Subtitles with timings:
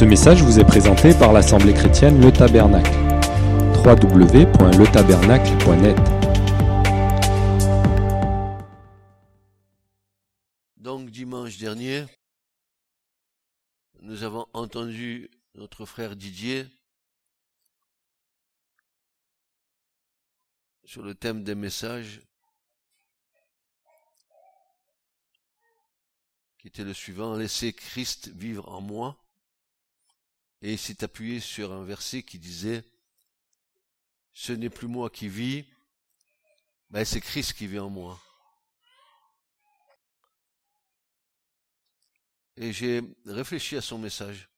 [0.00, 2.90] Ce message vous est présenté par l'Assemblée chrétienne Le Tabernacle.
[3.84, 5.98] www.letabernacle.net
[10.78, 12.06] Donc dimanche dernier,
[14.00, 16.64] nous avons entendu notre frère Didier
[20.86, 22.22] sur le thème des messages
[26.56, 29.19] qui était le suivant, laissez Christ vivre en moi.
[30.62, 32.84] Et il s'est appuyé sur un verset qui disait,
[34.32, 35.64] ce n'est plus moi qui vis,
[36.90, 38.20] mais c'est Christ qui vit en moi.
[42.56, 44.48] Et j'ai réfléchi à son message.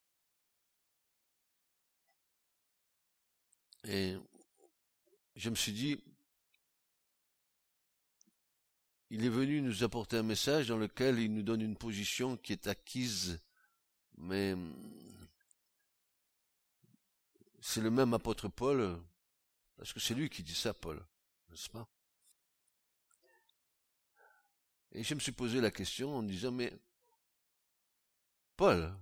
[3.85, 4.17] Et
[5.37, 6.03] je me suis dit,
[9.11, 12.53] il est venu nous apporter un message dans lequel il nous donne une position qui
[12.53, 13.41] est acquise,
[14.17, 14.57] mais
[17.63, 19.01] c'est le même apôtre Paul,
[19.77, 21.03] parce que c'est lui qui dit ça, Paul,
[21.49, 21.89] n'est-ce pas?
[24.91, 26.77] Et je me suis posé la question en disant, mais
[28.57, 28.93] Paul,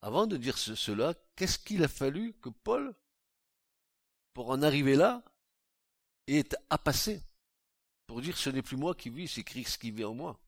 [0.00, 2.94] avant de dire cela, qu'est-ce qu'il a fallu que Paul,
[4.32, 5.22] pour en arriver là,
[6.26, 7.22] est à passer
[8.06, 10.40] pour dire ce n'est plus moi qui vis, c'est Christ qui vit en moi?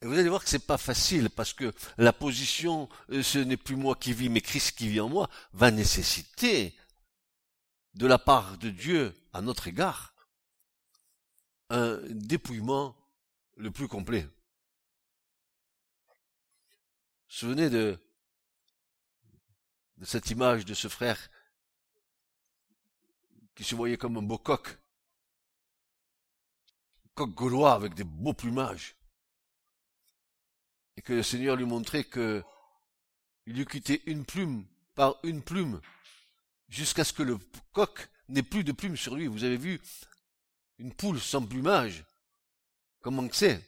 [0.00, 3.56] Et vous allez voir que c'est pas facile parce que la position euh, ce n'est
[3.56, 6.74] plus moi qui vis mais Christ qui vit en moi va nécessiter
[7.94, 10.14] de la part de Dieu à notre égard
[11.70, 12.96] un dépouillement
[13.56, 14.26] le plus complet.
[17.26, 17.98] Souvenez de
[19.98, 21.28] de cette image de ce frère
[23.56, 24.78] qui se voyait comme un beau coq,
[27.14, 28.94] coq gaulois avec des beaux plumages,
[30.98, 32.42] et que le Seigneur lui montrait que
[33.46, 34.66] il quitté une plume
[34.96, 35.80] par une plume
[36.68, 37.38] jusqu'à ce que le
[37.72, 39.28] coq n'ait plus de plumes sur lui.
[39.28, 39.80] Vous avez vu
[40.78, 42.04] une poule sans plumage,
[43.00, 43.64] comment que c'est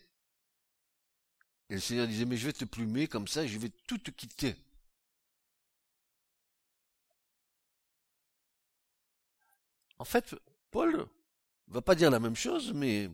[1.68, 4.10] Et le Seigneur disait, mais je vais te plumer comme ça, je vais tout te
[4.10, 4.56] quitter.
[10.00, 10.34] En fait,
[10.72, 11.06] Paul
[11.68, 13.08] va pas dire la même chose, mais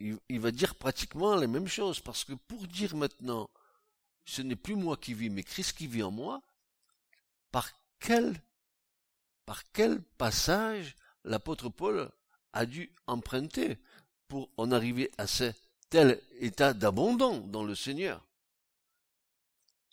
[0.00, 3.48] il, va dire pratiquement la même chose, parce que pour dire maintenant,
[4.24, 6.42] ce n'est plus moi qui vis, mais Christ qui vit en moi,
[7.50, 8.40] par quel,
[10.18, 12.10] passage l'apôtre Paul
[12.52, 13.78] a dû emprunter
[14.28, 15.52] pour en arriver à ce
[15.90, 18.24] tel état d'abondant dans le Seigneur.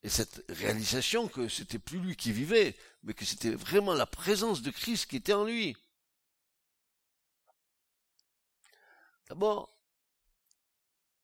[0.03, 4.61] Et cette réalisation que c'était plus lui qui vivait, mais que c'était vraiment la présence
[4.61, 5.77] de Christ qui était en lui.
[9.29, 9.71] D'abord,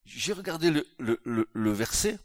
[0.08, 2.18] j'ai regardé le, verset,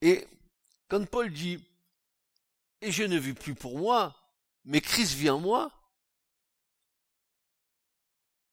[0.00, 0.26] et
[0.88, 1.62] quand Paul dit,
[2.80, 4.14] et je ne vis plus pour moi,
[4.64, 5.72] mais Christ vit en moi,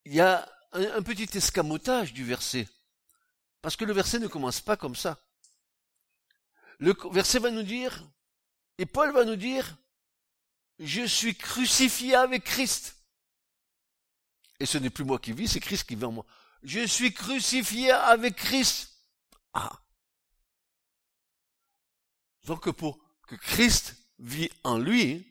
[0.06, 2.68] il y a un petit escamotage du verset.
[3.62, 5.20] Parce que le verset ne commence pas comme ça.
[6.80, 8.04] Le verset va nous dire,
[8.78, 9.78] et Paul va nous dire,
[10.80, 13.01] je suis crucifié avec Christ.
[14.62, 16.26] Et ce n'est plus moi qui vis, c'est Christ qui vit en moi.
[16.62, 18.92] Je suis crucifié avec Christ.
[19.54, 19.82] Ah.
[22.46, 25.28] Donc pour que Christ vit en lui,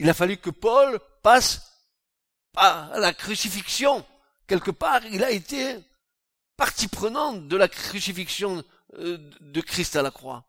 [0.00, 1.84] il a fallu que Paul passe
[2.52, 4.04] par la crucifixion.
[4.48, 5.78] Quelque part, il a été
[6.56, 10.44] partie prenante de la crucifixion euh, de Christ à la croix.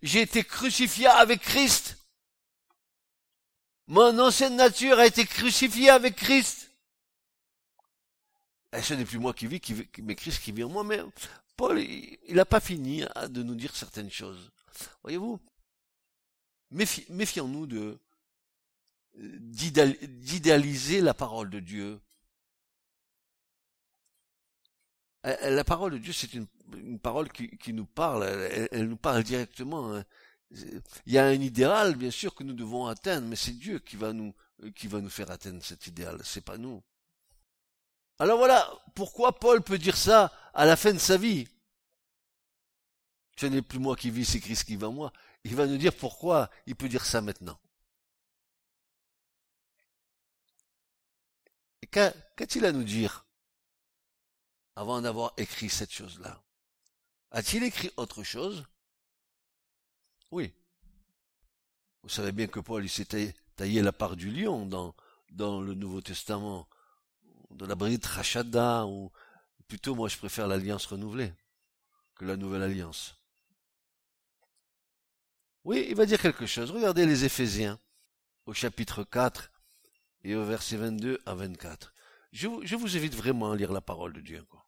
[0.00, 1.98] J'ai été crucifié avec Christ.
[3.86, 6.70] Mon ancienne nature a été crucifiée avec Christ.
[8.72, 9.60] Et ce n'est plus moi qui vis,
[10.02, 10.84] mais Christ qui vit en moi.
[10.84, 11.00] Mais
[11.56, 14.50] Paul, il n'a pas fini hein, de nous dire certaines choses.
[15.02, 15.38] Voyez-vous,
[16.70, 17.66] méfions-nous
[19.16, 22.00] d'idéaliser la parole de Dieu
[25.26, 26.46] Euh, euh, la parole de Dieu, c'est une,
[26.98, 28.24] parole qui, nous parle,
[28.70, 30.02] elle, nous parle directement.
[30.50, 33.96] Il y a un idéal, bien sûr, que nous devons atteindre, mais c'est Dieu qui
[33.96, 34.34] va nous,
[34.76, 36.82] qui va nous faire atteindre cet idéal, c'est pas nous.
[38.18, 41.48] Alors voilà, pourquoi Paul peut dire ça à la fin de sa vie?
[43.36, 45.12] Ce n'est plus moi qui vis, c'est Christ qui va moi.
[45.42, 47.58] Il va nous dire pourquoi il peut dire ça maintenant.
[51.90, 53.26] Qu'a-t-il à nous dire
[54.76, 56.42] avant d'avoir écrit cette chose-là?
[57.32, 58.64] A-t-il écrit autre chose?
[60.34, 60.52] Oui.
[62.02, 63.06] Vous savez bien que Paul, il s'est
[63.54, 66.68] taillé la part du lion dans, le Nouveau Testament,
[67.52, 69.12] de la bride Rachada, ou
[69.68, 71.32] plutôt moi je préfère l'alliance renouvelée
[72.16, 73.14] que la nouvelle alliance.
[75.62, 76.72] Oui, il va dire quelque chose.
[76.72, 77.78] Regardez les Éphésiens
[78.46, 79.52] au chapitre 4
[80.24, 81.94] et au verset 22 à 24.
[82.32, 84.44] Je, je vous invite vraiment à lire la parole de Dieu.
[84.50, 84.63] Quoi.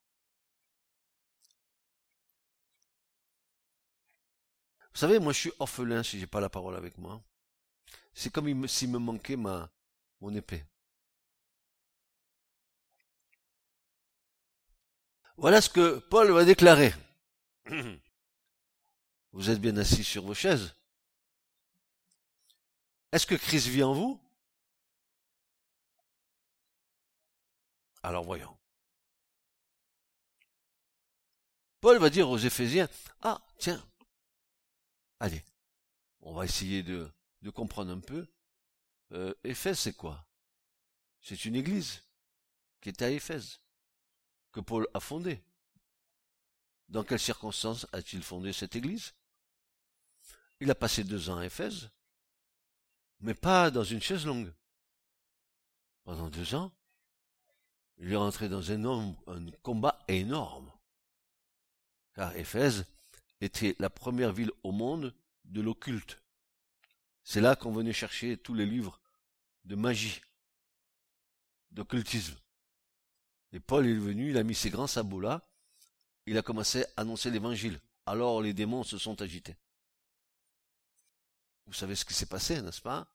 [4.96, 7.22] Vous savez, moi je suis orphelin si j'ai pas la parole avec moi.
[8.14, 9.70] C'est comme s'il me manquait ma,
[10.22, 10.64] mon épée.
[15.36, 16.94] Voilà ce que Paul va déclarer.
[19.32, 20.74] Vous êtes bien assis sur vos chaises.
[23.12, 24.18] Est-ce que Christ vit en vous?
[28.02, 28.56] Alors voyons.
[31.82, 32.88] Paul va dire aux Éphésiens,
[33.20, 33.86] ah, tiens,
[35.20, 35.44] allez,
[36.20, 37.10] on va essayer de,
[37.54, 38.26] comprendre un peu.
[39.12, 40.26] Euh, Éphèse, c'est quoi?
[41.20, 42.02] C'est une église
[42.80, 43.60] qui était à Éphèse,
[44.52, 45.42] que Paul a fondée.
[46.88, 49.14] Dans quelles circonstances a-t-il fondé cette église?
[50.60, 51.90] Il a passé deux ans à Éphèse,
[53.20, 54.52] mais pas dans une chaise longue.
[56.04, 56.72] Pendant deux ans,
[57.98, 60.72] il est rentré dans un, un combat énorme.
[62.14, 62.86] Car Éphèse
[63.40, 66.22] était la première ville au monde de l'occulte.
[67.24, 69.00] C'est là qu'on venait chercher tous les livres
[69.64, 70.20] de magie,
[71.70, 72.36] d'occultisme.
[73.52, 75.48] Et Paul est venu, il a mis ses grands sabots là,
[76.26, 77.80] il a commencé à annoncer l'évangile.
[78.06, 79.56] Alors les démons se sont agités.
[81.66, 83.08] Vous savez ce qui s'est passé, n'est-ce pas?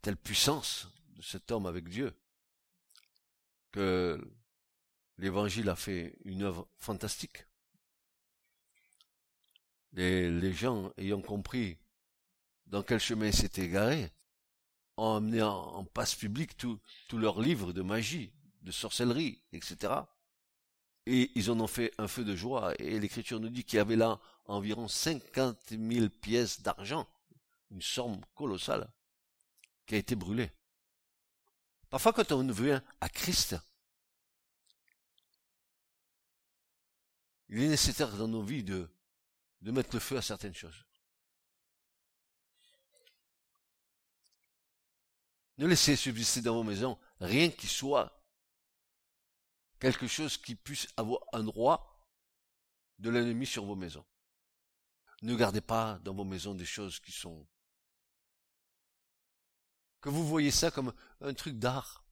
[0.00, 2.14] Telle puissance de cet homme avec Dieu
[3.70, 4.20] que
[5.18, 7.44] l'évangile a fait une œuvre fantastique.
[9.92, 11.76] Les, les gens ayant compris
[12.72, 14.10] dans quel chemin ils s'étaient égarés,
[14.96, 16.80] ont amené en, passe publique tous
[17.12, 19.92] leurs livres de magie, de sorcellerie, etc.
[21.06, 22.72] Et ils en ont fait un feu de joie.
[22.78, 27.06] Et l'écriture nous dit qu'il y avait là environ cinquante mille pièces d'argent,
[27.70, 28.90] une somme colossale,
[29.86, 30.50] qui a été brûlée.
[31.90, 33.56] Parfois, quand on vient à Christ,
[37.50, 38.88] il est nécessaire dans nos vies de,
[39.62, 40.84] de mettre le feu à certaines choses.
[45.58, 48.20] Ne laissez subsister dans vos maisons rien qui soit
[49.78, 52.08] quelque chose qui puisse avoir un droit
[52.98, 54.04] de l'ennemi sur vos maisons.
[55.22, 57.46] Ne gardez pas dans vos maisons des choses qui sont
[60.00, 62.04] que vous voyez ça comme un truc d'art.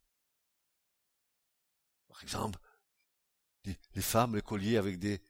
[2.09, 2.59] Par exemple,
[3.65, 5.21] les, femmes, les colliers avec des,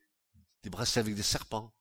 [0.63, 1.75] des bracelets avec des serpents.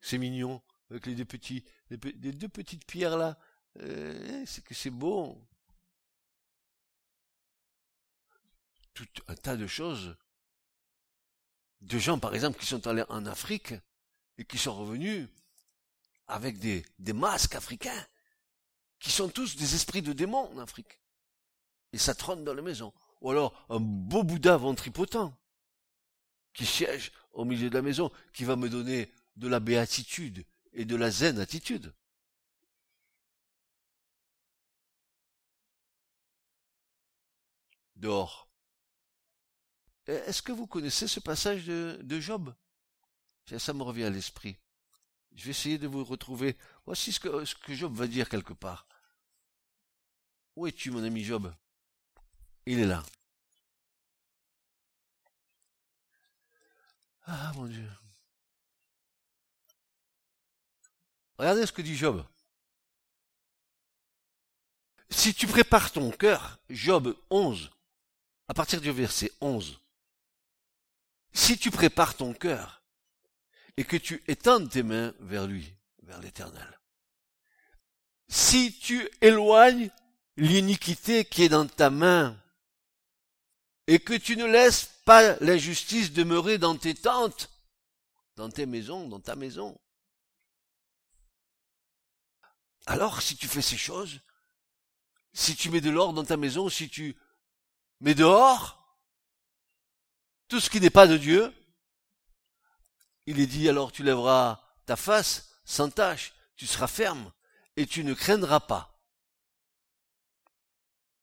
[0.00, 3.38] C'est mignon, avec les deux petits, les, deux petites pierres là.
[3.80, 5.40] Euh, c'est que c'est beau.
[8.94, 10.16] Tout un tas de choses.
[11.80, 13.74] De gens, par exemple, qui sont allés en Afrique
[14.36, 15.28] et qui sont revenus
[16.26, 18.06] avec des, des masques africains,
[18.98, 21.00] qui sont tous des esprits de démons en Afrique.
[21.92, 22.92] Et ça trône dans les maisons.
[23.20, 25.32] Ou alors un beau Bouddha ventripotent
[26.52, 30.84] qui siège au milieu de la maison, qui va me donner de la béatitude et
[30.84, 31.94] de la zen attitude.
[37.96, 38.48] Dehors.
[40.06, 42.54] Est-ce que vous connaissez ce passage de, Job?
[43.58, 44.56] Ça me revient à l'esprit.
[45.34, 46.56] Je vais essayer de vous retrouver.
[46.84, 48.86] Voici ce que, ce que Job va dire quelque part.
[50.56, 51.54] Où es-tu, mon ami Job?
[52.66, 53.04] Il est là.
[57.26, 57.88] Ah, mon Dieu.
[61.38, 62.24] Regardez ce que dit Job.
[65.10, 67.70] Si tu prépares ton cœur, Job 11,
[68.48, 69.78] à partir du verset 11,
[71.32, 72.82] si tu prépares ton cœur
[73.76, 76.78] et que tu étends tes mains vers lui, vers l'éternel,
[78.28, 79.90] si tu éloignes
[80.36, 82.36] l'iniquité qui est dans ta main
[83.86, 87.50] et que tu ne laisses pas l'injustice demeurer dans tes tentes,
[88.36, 89.78] dans tes maisons, dans ta maison.
[92.88, 94.20] Alors, si tu fais ces choses,
[95.34, 97.16] si tu mets de l'or dans ta maison, si tu
[98.00, 98.98] mets dehors
[100.48, 101.52] tout ce qui n'est pas de Dieu,
[103.26, 107.30] il est dit alors tu lèveras ta face sans tache, tu seras ferme
[107.76, 108.98] et tu ne craindras pas.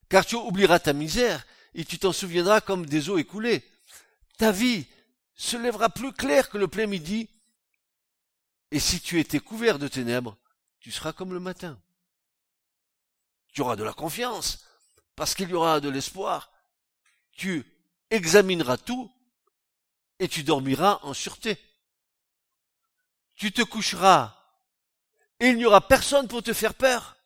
[0.08, 3.64] Car tu oublieras ta misère et tu t'en souviendras comme des eaux écoulées
[4.38, 4.86] ta vie
[5.34, 7.28] se lèvera plus claire que le plein midi.
[8.70, 10.38] Et si tu étais couvert de ténèbres,
[10.86, 11.82] tu seras comme le matin.
[13.48, 14.64] Tu auras de la confiance,
[15.16, 16.52] parce qu'il y aura de l'espoir.
[17.32, 17.66] Tu
[18.12, 19.12] examineras tout,
[20.20, 21.58] et tu dormiras en sûreté.
[23.34, 24.40] Tu te coucheras,
[25.40, 27.18] et il n'y aura personne pour te faire peur.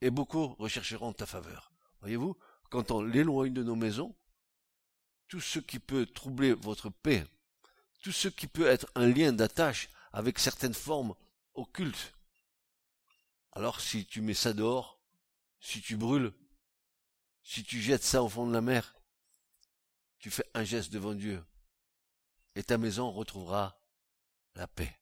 [0.00, 1.70] Et beaucoup rechercheront ta faveur.
[2.00, 2.34] Voyez-vous,
[2.70, 4.16] quand on l'éloigne de nos maisons,
[5.28, 7.26] tout ce qui peut troubler votre paix,
[8.00, 11.14] tout ce qui peut être un lien d'attache avec certaines formes
[11.52, 12.14] occultes,
[13.58, 15.00] alors si tu mets ça dehors,
[15.58, 16.32] si tu brûles,
[17.42, 18.94] si tu jettes ça au fond de la mer,
[20.20, 21.44] tu fais un geste devant Dieu,
[22.54, 23.76] et ta maison retrouvera
[24.54, 24.96] la paix.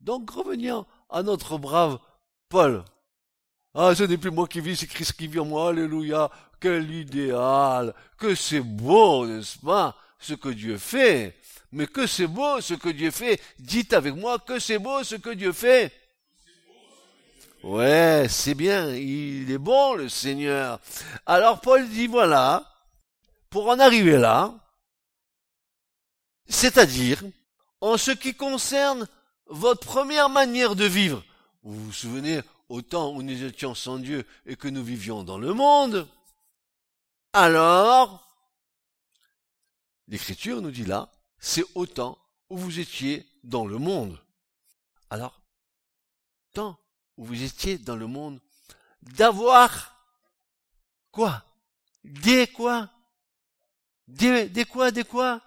[0.00, 1.98] Donc revenons à notre brave
[2.48, 2.82] Paul.
[3.74, 6.90] Ah, ce n'est plus moi qui vis, c'est Christ qui vit en moi, alléluia, quel
[6.90, 11.38] idéal, que c'est beau, n'est-ce pas, ce que Dieu fait.
[11.72, 13.38] Mais que c'est beau ce que Dieu fait.
[13.58, 16.07] Dites avec moi que c'est beau ce que Dieu fait.
[17.64, 20.80] Ouais, c'est bien, il est bon le Seigneur.
[21.26, 22.72] Alors Paul dit voilà,
[23.50, 24.54] pour en arriver là,
[26.48, 27.22] c'est-à-dire
[27.80, 29.08] en ce qui concerne
[29.46, 31.24] votre première manière de vivre.
[31.64, 35.38] Vous vous souvenez au temps où nous étions sans Dieu et que nous vivions dans
[35.38, 36.06] le monde.
[37.32, 38.24] Alors,
[40.06, 41.10] l'Écriture nous dit là,
[41.40, 42.18] c'est au temps
[42.50, 44.18] où vous étiez dans le monde.
[45.10, 45.40] Alors,
[46.52, 46.78] tant
[47.18, 48.40] où vous étiez dans le monde,
[49.02, 50.00] d'avoir
[51.10, 51.44] quoi?
[52.04, 52.90] Des quoi?
[54.06, 55.42] Des, des quoi Des quoi?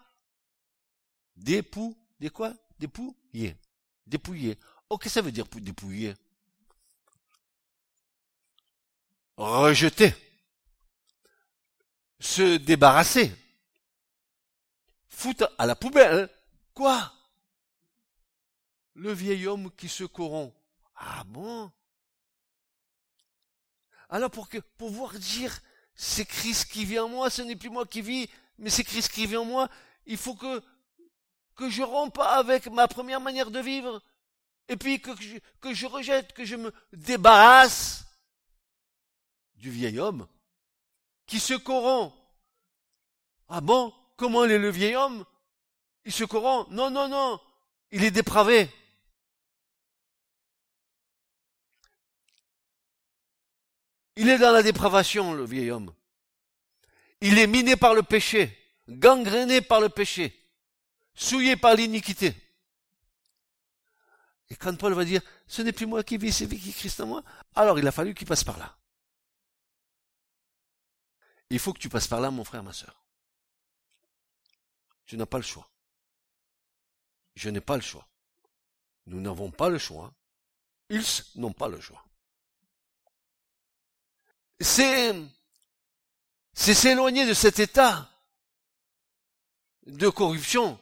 [1.37, 2.53] Des poux Des quoi?
[2.77, 3.57] Dépouiller.
[4.05, 4.59] Dépouiller.
[4.89, 6.13] Oh, qu'est-ce que ça veut dire dépouiller
[9.37, 10.13] Rejeter.
[12.19, 13.33] Se débarrasser.
[15.07, 16.29] Foutre à la poubelle.
[16.73, 17.13] Quoi?
[18.93, 20.53] Le vieil homme qui se corrompt.
[21.03, 21.71] Ah bon?
[24.09, 25.59] Alors pour que pouvoir dire
[25.95, 28.29] c'est Christ qui vit en moi, ce n'est plus moi qui vis,
[28.59, 29.67] mais c'est Christ qui vit en moi,
[30.05, 30.61] il faut que
[31.55, 34.01] que je rompe avec ma première manière de vivre,
[34.67, 38.05] et puis que je, que je rejette, que je me débarrasse
[39.55, 40.27] du vieil homme
[41.25, 42.13] qui se corrompt.
[43.49, 43.93] Ah bon?
[44.17, 45.25] Comment est le vieil homme?
[46.05, 46.69] Il se corrompt?
[46.71, 47.39] Non, non, non.
[47.91, 48.69] Il est dépravé.
[54.21, 55.91] Il est dans la dépravation, le vieil homme.
[57.21, 58.55] Il est miné par le péché,
[58.87, 60.39] gangréné par le péché,
[61.15, 62.35] souillé par l'iniquité.
[64.51, 67.07] Et quand Paul va dire, ce n'est plus moi qui vis, c'est qui Christ en
[67.07, 67.23] moi,
[67.55, 68.77] alors il a fallu qu'il passe par là.
[71.49, 73.03] Il faut que tu passes par là, mon frère, ma soeur.
[75.07, 75.67] Tu n'as pas le choix.
[77.33, 78.07] Je n'ai pas le choix.
[79.07, 80.13] Nous n'avons pas le choix.
[80.91, 81.01] Ils
[81.33, 82.05] n'ont pas le choix
[84.61, 85.13] c'est,
[86.53, 88.09] s'éloigner de cet état
[89.85, 90.79] de corruption.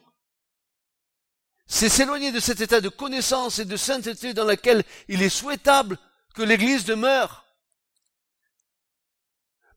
[1.66, 5.98] C'est s'éloigner de cet état de connaissance et de sainteté dans lequel il est souhaitable
[6.34, 7.44] que l'Église demeure.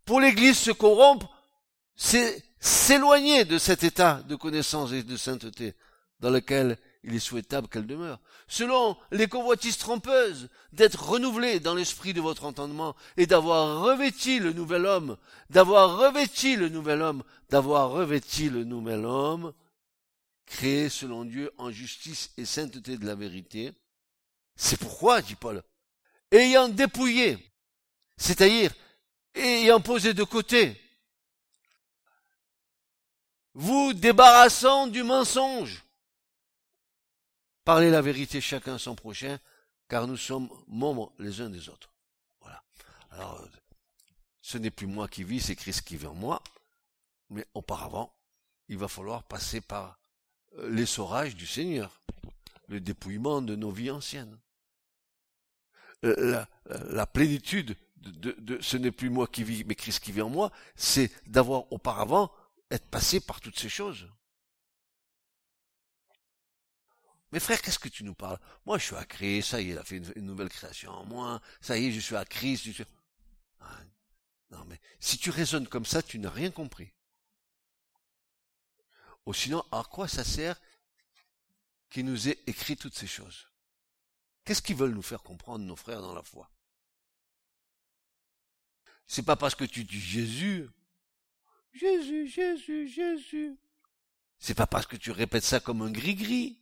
[0.06, 1.30] Pour l'Église se corrompre,
[1.96, 5.76] c'est s'éloigner de cet état de connaissance et de sainteté
[6.20, 8.20] dans lequel il est souhaitable qu'elle demeure.
[8.48, 14.54] Selon les convoitises trompeuses, d'être renouvelé dans l'esprit de votre entendement et d'avoir revêti le
[14.54, 15.18] nouvel homme,
[15.50, 19.54] d'avoir revêti le nouvel homme, d'avoir revêti le nouvel homme,
[20.46, 23.74] créé selon Dieu en justice et sainteté de la vérité.
[24.56, 25.62] C'est pourquoi, dit Paul,
[26.32, 27.38] ayant dépouillé,
[28.18, 28.72] c'est-à-dire
[29.36, 30.80] ayant posé de côté,
[33.56, 35.84] vous débarrassant du mensonge,
[37.66, 39.40] Parlez la vérité chacun son prochain,
[39.88, 41.94] car nous sommes membres les uns des autres.
[42.42, 42.64] Voilà.
[43.12, 43.48] Alors,
[44.42, 46.44] ce n'est plus moi qui vis, c'est Christ qui vit en moi.
[47.30, 48.14] Mais auparavant,
[48.68, 49.98] il va falloir passer par
[50.58, 52.02] euh, l'essorage du Seigneur,
[52.68, 54.38] le dépouillement de nos vies anciennes.
[56.04, 60.22] Euh, la, plénitude de, de ce n'est plus moi qui vis, mais Christ qui vit
[60.22, 62.30] en moi, c'est d'avoir auparavant
[62.72, 64.10] être passé par toutes ces choses.
[67.34, 68.38] Mais frère, qu'est-ce que tu nous parles?
[68.64, 71.04] Moi, je suis à Christ, ça y est, il a fait une, nouvelle création en
[71.04, 72.70] moi, ça y est, je suis à Christ.
[73.60, 73.80] Ah,
[74.52, 76.94] non, mais si tu raisonnes comme ça, tu n'as rien compris.
[79.26, 80.62] Ou sinon, à quoi ça sert
[81.90, 83.48] qu'il nous ait écrit toutes ces choses?
[84.46, 86.52] Qu'est-ce qu'ils veulent nous faire comprendre, nos frères, dans la foi?
[89.08, 90.70] C'est pas parce que tu dis Jésus,
[91.72, 93.58] Jésus, Jésus, Jésus.
[94.38, 96.60] C'est pas parce que tu répètes ça comme un gris-gris.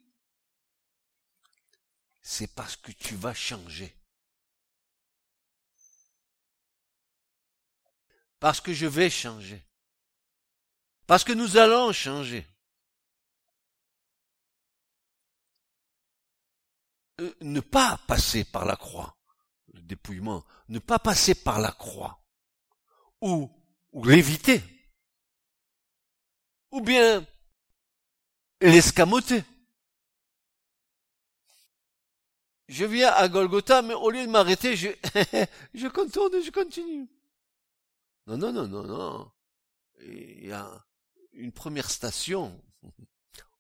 [2.22, 3.96] C'est parce que tu vas changer.
[8.40, 9.64] Parce que je vais changer.
[11.06, 12.48] Parce que nous allons changer.
[17.20, 19.16] Euh, ne pas passer par la croix,
[19.74, 22.24] le dépouillement, ne pas passer par la croix,
[23.22, 23.52] ou,
[23.92, 24.64] ou l'éviter,
[26.72, 27.26] ou bien
[28.62, 29.44] l'escamoter.
[32.72, 34.88] Je viens à Golgotha, mais au lieu de m'arrêter, je,
[35.74, 37.10] je contourne et je continue.
[38.28, 39.32] Non, non, non, non, non.
[40.00, 40.82] Il y a
[41.34, 42.64] une première station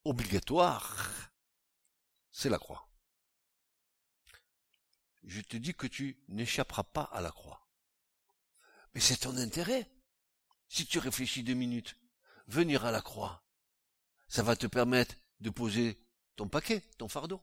[0.06, 1.30] obligatoire,
[2.32, 2.88] c'est la croix.
[5.24, 7.68] Je te dis que tu n'échapperas pas à la croix.
[8.94, 9.92] Mais c'est ton intérêt.
[10.70, 11.98] Si tu réfléchis deux minutes,
[12.48, 13.44] venir à la croix,
[14.30, 16.02] ça va te permettre de poser
[16.38, 17.42] ton paquet, ton fardeau.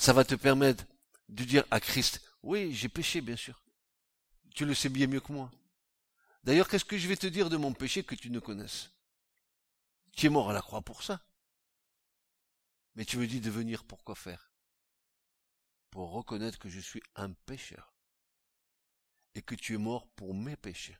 [0.00, 0.86] Ça va te permettre
[1.28, 3.62] de dire à Christ, oui, j'ai péché, bien sûr.
[4.54, 5.50] Tu le sais bien mieux que moi.
[6.42, 8.90] D'ailleurs, qu'est-ce que je vais te dire de mon péché que tu ne connaisses?
[10.12, 11.20] Tu es mort à la croix pour ça.
[12.94, 14.50] Mais tu me dis de venir pour quoi faire?
[15.90, 17.92] Pour reconnaître que je suis un pécheur.
[19.34, 20.96] Et que tu es mort pour mes péchés.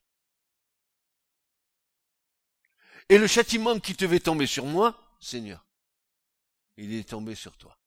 [3.09, 5.67] Et le châtiment qui devait tomber sur moi, Seigneur,
[6.77, 7.80] il est tombé sur toi.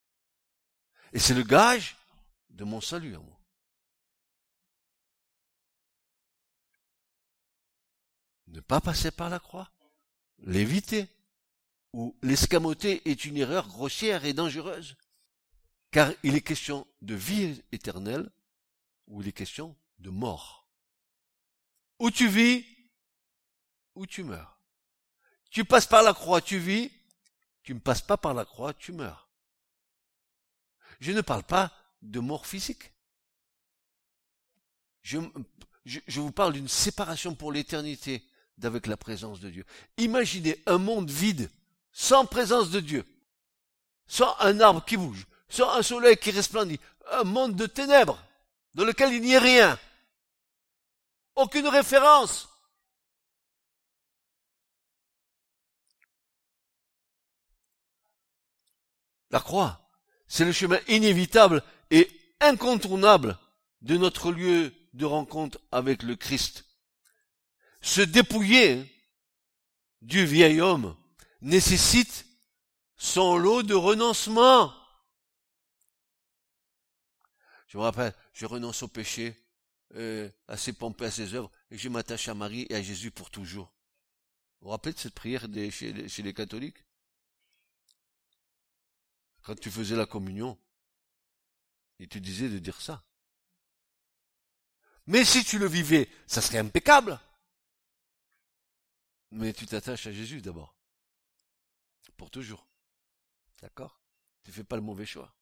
[1.13, 1.95] Et c'est le gage
[2.49, 3.33] de mon salut à moi.
[8.53, 9.71] ne pas passer par la croix,
[10.39, 11.07] l'éviter,
[11.91, 14.95] ou l'escamoter est une erreur grossière et dangereuse,
[15.91, 18.29] car il est question de vie éternelle,
[19.07, 20.67] ou il est question de mort.
[21.99, 22.65] Ou tu vis,
[23.95, 24.59] ou tu meurs.
[25.49, 26.91] Tu passes par la croix, tu vis,
[27.63, 29.22] tu ne passes pas par la croix, tu meurs.
[31.03, 31.69] Je ne parle pas
[32.01, 32.93] de mort physique.
[35.01, 35.17] Je,
[36.15, 38.23] vous parle d'une séparation pour l'éternité
[38.57, 39.65] d'avec la présence de Dieu.
[39.97, 41.51] Imaginez un monde vide,
[41.91, 43.05] sans présence de Dieu,
[44.07, 46.79] sans un arbre qui bouge, sans un soleil qui resplendit,
[47.11, 48.17] un monde de ténèbres,
[48.73, 49.79] dans lequel il n'y a rien.
[51.35, 52.47] Aucune référence.
[59.31, 59.82] La croix,
[60.33, 63.37] c'est le chemin inévitable et incontournable
[63.81, 66.65] de notre lieu de rencontre avec le Christ
[67.83, 68.91] se dépouiller
[70.01, 70.97] du vieil homme
[71.41, 72.25] nécessite
[72.97, 74.73] son lot de renoncement.
[77.67, 79.39] Je me rappelle, je renonce au péché,
[79.93, 82.81] euh, à ses pompes et à ses œuvres, et je m'attache à Marie et à
[82.81, 83.71] Jésus pour toujours.
[84.61, 86.83] Vous vous rappelez de cette prière chez les catholiques?
[89.43, 90.57] Quand tu faisais la communion,
[91.99, 93.03] il te disait de dire ça.
[95.05, 97.19] Mais si tu le vivais, ça serait impeccable.
[99.31, 100.75] Mais tu t'attaches à Jésus d'abord.
[102.15, 102.65] Pour toujours.
[103.61, 103.99] D'accord?
[104.43, 105.33] Tu fais pas le mauvais choix.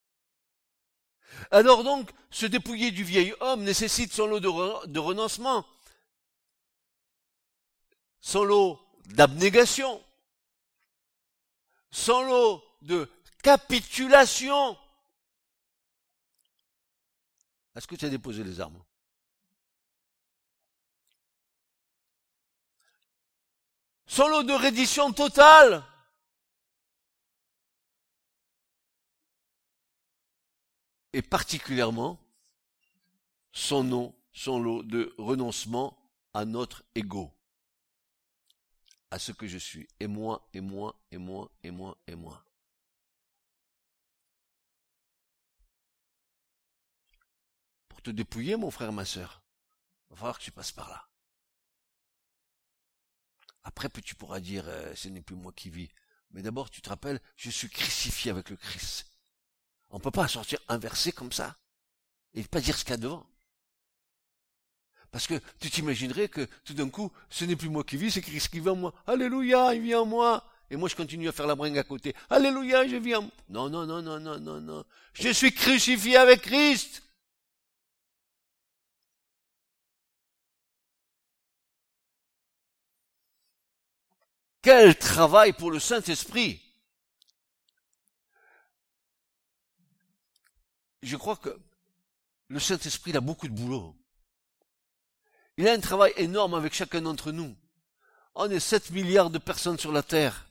[1.51, 5.65] Alors donc, se dépouiller du vieil homme nécessite son lot de, de renoncement,
[8.19, 10.03] son lot d'abnégation,
[11.91, 13.09] son lot de
[13.41, 14.77] capitulation.
[17.75, 18.83] Est-ce que tu as déposé les armes?
[24.05, 25.83] Son lot de reddition totale.
[31.13, 32.19] Et particulièrement
[33.53, 35.97] son nom, son lot de renoncement
[36.33, 37.31] à notre ego,
[39.11, 42.45] à ce que je suis, et moi, et moi, et moi, et moi, et moi.
[48.03, 49.41] Te dépouiller, mon frère, ma sœur,
[50.09, 51.07] va falloir que tu passes par là.
[53.63, 55.89] Après, tu pourras dire, euh, ce n'est plus moi qui vis.
[56.31, 59.05] Mais d'abord, tu te rappelles, je suis crucifié avec le Christ.
[59.89, 61.55] On ne peut pas sortir un verset comme ça
[62.33, 63.27] et pas dire ce qu'il y a devant.
[65.11, 68.21] Parce que tu t'imaginerais que tout d'un coup, ce n'est plus moi qui vis, c'est
[68.21, 68.93] Christ qui vit en moi.
[69.05, 70.47] Alléluia, il vit en moi.
[70.69, 72.15] Et moi, je continue à faire la bringue à côté.
[72.29, 73.31] Alléluia, je vis en moi.
[73.49, 74.85] Non, non, non, non, non, non, non.
[75.13, 77.03] Je suis crucifié avec Christ.
[84.61, 86.61] Quel travail pour le Saint-Esprit
[91.01, 91.59] Je crois que
[92.47, 93.95] le Saint-Esprit a beaucoup de boulot.
[95.57, 97.55] Il a un travail énorme avec chacun d'entre nous.
[98.35, 100.47] On est 7 milliards de personnes sur la Terre.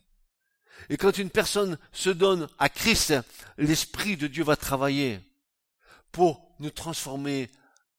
[0.89, 3.15] Et quand une personne se donne à Christ,
[3.59, 5.21] l'Esprit de Dieu va travailler
[6.11, 7.51] pour nous transformer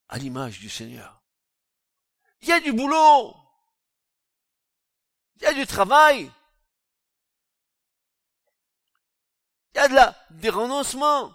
[0.10, 1.22] à l'image du Seigneur.
[2.42, 3.41] Il y a du boulot.
[5.42, 6.32] Il y a du travail.
[9.74, 11.34] Il y a de la, des renoncements.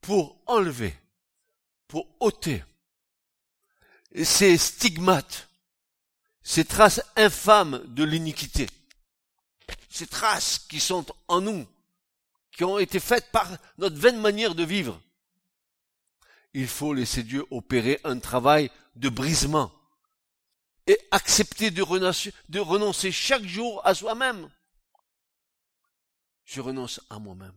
[0.00, 0.98] Pour enlever,
[1.86, 2.64] pour ôter
[4.24, 5.48] ces stigmates,
[6.42, 8.66] ces traces infâmes de l'iniquité,
[9.90, 11.66] ces traces qui sont en nous,
[12.52, 14.98] qui ont été faites par notre vaine manière de vivre.
[16.58, 19.72] Il faut laisser Dieu opérer un travail de brisement
[20.88, 24.50] et accepter de renoncer, chaque jour à soi-même.
[26.44, 27.54] Je renonce à moi-même.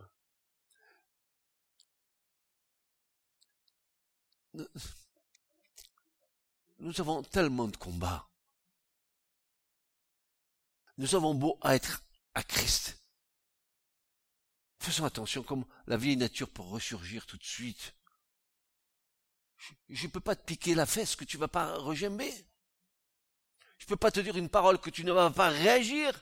[6.78, 8.30] Nous avons tellement de combats.
[11.00, 12.04] Nous avons beau être
[12.36, 13.04] à Christ.
[14.78, 17.96] Faisons attention comme la vieille nature peut ressurgir tout de suite.
[19.90, 22.32] Je ne peux pas te piquer la fesse que tu vas pas regimber.
[23.78, 26.20] Je ne peux pas te dire une parole que tu ne vas pas réagir.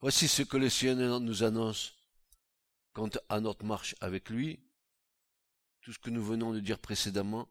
[0.00, 1.94] Voici ce que le Seigneur nous annonce
[2.92, 4.60] quant à notre marche avec lui.
[5.80, 7.48] Tout ce que nous venons de dire précédemment.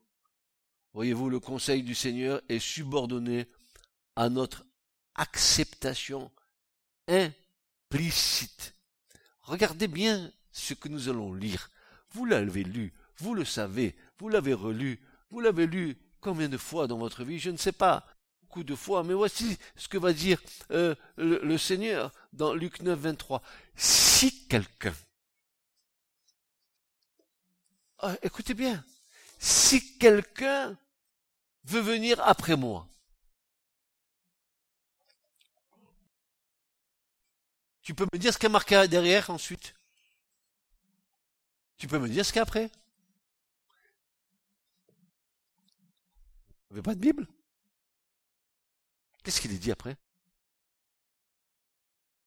[0.95, 3.45] Voyez-vous, le conseil du Seigneur est subordonné
[4.15, 4.65] à notre
[5.13, 6.31] acceptation
[7.07, 8.73] implicite.
[9.41, 11.69] Regardez bien ce que nous allons lire.
[12.09, 16.87] Vous l'avez lu, vous le savez, vous l'avez relu, vous l'avez lu combien de fois
[16.87, 18.07] dans votre vie, je ne sais pas
[18.63, 23.41] de fois, mais voici ce que va dire euh, le, Seigneur dans Luc 9, 23.
[23.75, 24.93] Si quelqu'un,
[27.99, 28.83] ah, écoutez bien,
[29.39, 30.77] si quelqu'un
[31.65, 32.87] veut venir après moi,
[37.81, 39.75] tu peux me dire ce qu'il y a marqué derrière ensuite?
[41.77, 42.71] Tu peux me dire ce qu'il y a après?
[46.69, 47.27] Vous n'avez pas de Bible?
[49.23, 49.97] Qu'est-ce qu'il est dit après?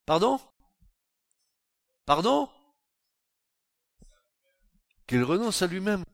[0.05, 0.41] Pardon?
[2.07, 2.51] Pardon?
[5.07, 6.05] Qu'il renonce à lui-même.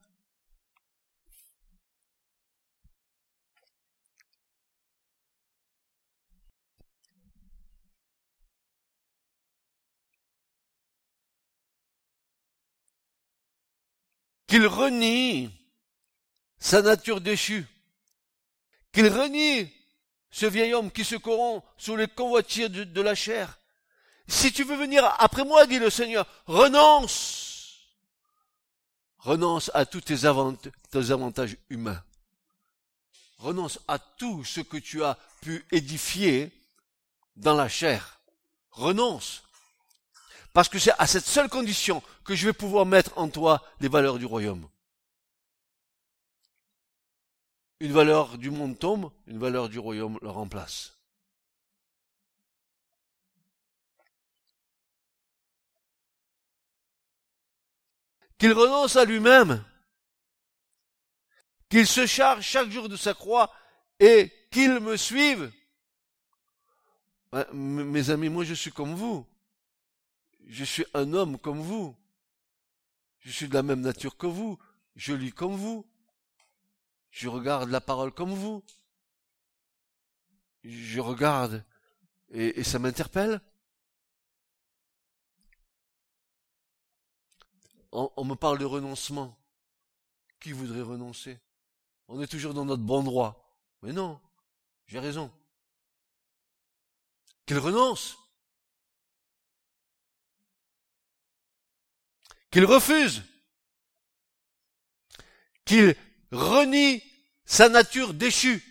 [14.55, 15.51] Qu'il renie
[16.61, 17.67] sa nature déchue.
[18.93, 19.69] Qu'il renie
[20.31, 23.59] ce vieil homme qui se corrompt sous les convoitiers de, la chair.
[24.29, 27.81] Si tu veux venir après moi, dit le Seigneur, renonce.
[29.19, 32.05] Renonce à tous tes, tes avantages humains.
[33.39, 36.53] Renonce à tout ce que tu as pu édifier
[37.35, 38.21] dans la chair.
[38.71, 39.43] Renonce.
[40.55, 43.89] Parce que c'est à cette seule condition que je vais pouvoir mettre en toi les
[43.89, 44.71] valeurs du royaume.
[47.81, 50.97] Une valeur du monde tombe, une valeur du royaume le remplace.
[58.39, 59.65] Qu'il renonce à lui-même,
[61.69, 63.53] qu'il se charge chaque jour de sa croix
[63.99, 65.53] et qu'il me suive.
[67.33, 69.27] Ben, mes amis, moi je suis comme vous.
[70.47, 71.97] Je suis un homme comme vous.
[73.21, 74.59] Je suis de la même nature que vous.
[74.97, 75.87] Je lis comme vous.
[77.11, 78.63] Je regarde la parole comme vous.
[80.63, 81.65] Je regarde
[82.31, 83.41] et, ça m'interpelle.
[87.93, 89.39] On, me parle de renoncement.
[90.41, 91.39] Qui voudrait renoncer?
[92.09, 93.57] On est toujours dans notre bon droit.
[93.83, 94.21] Mais non,
[94.87, 95.31] j'ai raison.
[97.47, 98.19] Qu'il renonce.
[102.55, 103.25] Qu'il refuse.
[105.65, 105.97] Qu'il
[106.31, 107.03] renie
[107.45, 108.63] sa nature déchue.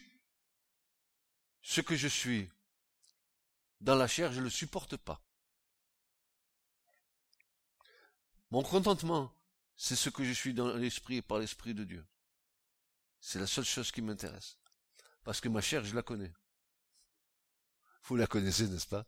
[1.62, 2.50] Ce que je suis
[3.82, 5.22] dans la chair, je ne le supporte pas.
[8.52, 9.36] Mon contentement,
[9.76, 12.08] c'est ce que je suis dans l'esprit et par l'esprit de Dieu.
[13.20, 14.58] C'est la seule chose qui m'intéresse.
[15.26, 16.32] Parce que ma chair, je la connais.
[18.04, 19.06] Vous la connaissez, n'est-ce pas?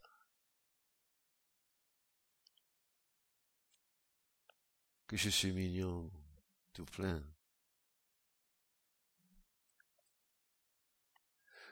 [5.06, 6.10] Que je suis mignon,
[6.72, 7.22] tout plein.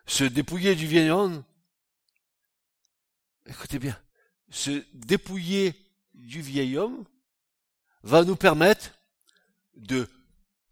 [0.07, 1.45] se dépouiller du vieil homme,
[3.47, 4.01] écoutez bien,
[4.51, 5.75] se dépouiller
[6.15, 7.05] du vieil homme
[8.03, 8.91] va nous permettre
[9.75, 10.09] de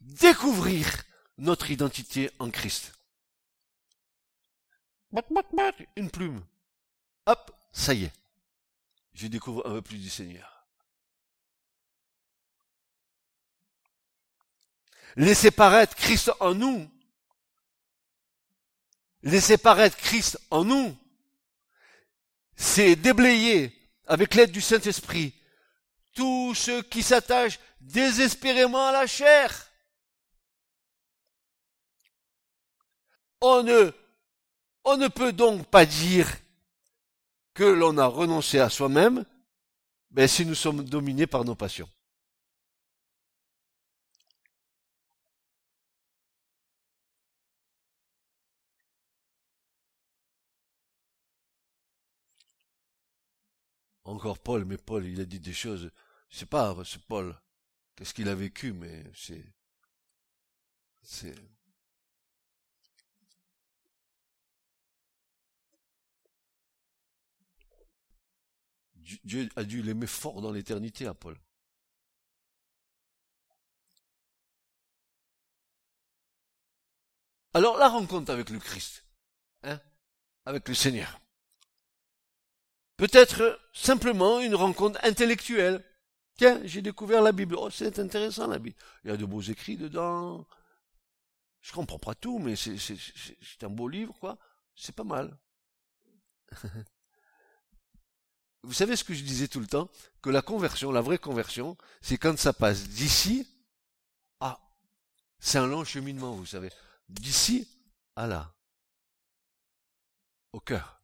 [0.00, 0.86] découvrir
[1.38, 2.92] notre identité en Christ.
[5.96, 6.44] Une plume.
[7.26, 8.12] Hop, ça y est.
[9.14, 10.51] Je découvre un peu plus du Seigneur.
[15.16, 16.90] Laissez paraître Christ en nous.
[19.22, 20.96] Laissez paraître Christ en nous.
[22.56, 23.72] C'est déblayer
[24.06, 25.34] avec l'aide du Saint-Esprit
[26.14, 29.70] tous ceux qui s'attachent désespérément à la chair.
[33.40, 33.92] On ne,
[34.84, 36.28] on ne peut donc pas dire
[37.54, 39.24] que l'on a renoncé à soi-même,
[40.10, 41.88] mais si nous sommes dominés par nos passions.
[54.04, 55.90] Encore Paul, mais Paul, il a dit des choses.
[56.30, 57.38] C'est pas, c'est Paul.
[57.96, 59.44] Qu'est-ce qu'il a vécu, mais c'est,
[61.02, 61.34] c'est,
[69.24, 71.38] Dieu a dû l'aimer fort dans l'éternité à Paul.
[77.54, 79.04] Alors la rencontre avec le Christ,
[79.62, 79.78] hein,
[80.46, 81.20] avec le Seigneur,
[83.02, 85.84] peut être simplement une rencontre intellectuelle.
[86.36, 87.56] Tiens, j'ai découvert la Bible.
[87.58, 88.76] Oh, c'est intéressant la Bible.
[89.02, 90.46] Il y a de beaux écrits dedans.
[91.62, 94.38] Je comprends pas tout, mais c'est, c'est, c'est un beau livre, quoi.
[94.76, 95.36] C'est pas mal.
[98.62, 99.90] vous savez ce que je disais tout le temps?
[100.22, 103.48] Que la conversion, la vraie conversion, c'est quand ça passe d'ici
[104.38, 104.60] à...
[105.40, 106.70] C'est un long cheminement, vous savez.
[107.08, 107.68] D'ici
[108.14, 108.54] à là.
[110.52, 111.02] Au cœur.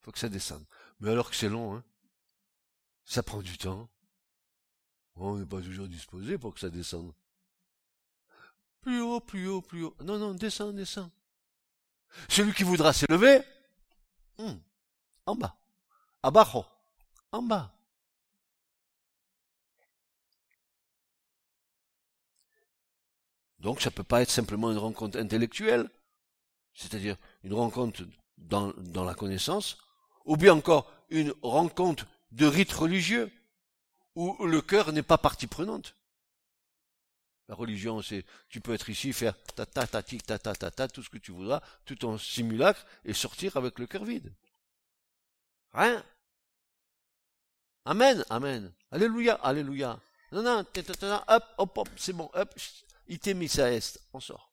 [0.00, 0.64] faut que ça descende.
[1.02, 1.84] Mais alors que c'est long, hein
[3.04, 3.90] Ça prend du temps.
[5.16, 7.12] On n'est pas toujours disposé pour que ça descende.
[8.80, 9.96] Plus haut, plus haut, plus haut.
[10.00, 11.10] Non, non, descend, descend.
[12.28, 13.42] Celui qui voudra s'élever,
[14.38, 14.54] hmm,
[15.26, 15.56] en bas.
[16.22, 16.64] Abajo.
[17.32, 17.74] En bas.
[23.58, 25.90] Donc ça peut pas être simplement une rencontre intellectuelle,
[26.74, 28.04] c'est-à-dire une rencontre
[28.36, 29.78] dans la connaissance,
[30.24, 33.30] ou bien encore une rencontre de rite religieux,
[34.14, 35.96] où le cœur n'est pas partie prenante.
[37.48, 40.88] La religion, c'est, tu peux être ici, faire ta ta ta ta ta ta ta,
[40.88, 44.32] tout ce que tu voudras, tout en simulacre, et sortir avec le cœur vide.
[45.72, 46.04] Rien.
[47.84, 48.72] Amen, amen.
[48.90, 49.98] Alléluia, alléluia.
[50.30, 50.64] Non, non,
[51.28, 52.54] hop, hop, hop, c'est bon, hop,
[53.08, 54.50] il t'est mis ça est, on sort.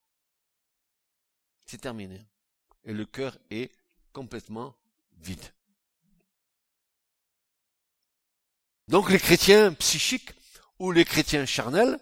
[1.66, 2.26] C'est terminé.
[2.84, 3.72] Et le cœur est
[4.12, 4.76] complètement
[5.20, 5.44] vide.
[8.90, 10.32] Donc les chrétiens psychiques
[10.80, 12.00] ou les chrétiens charnels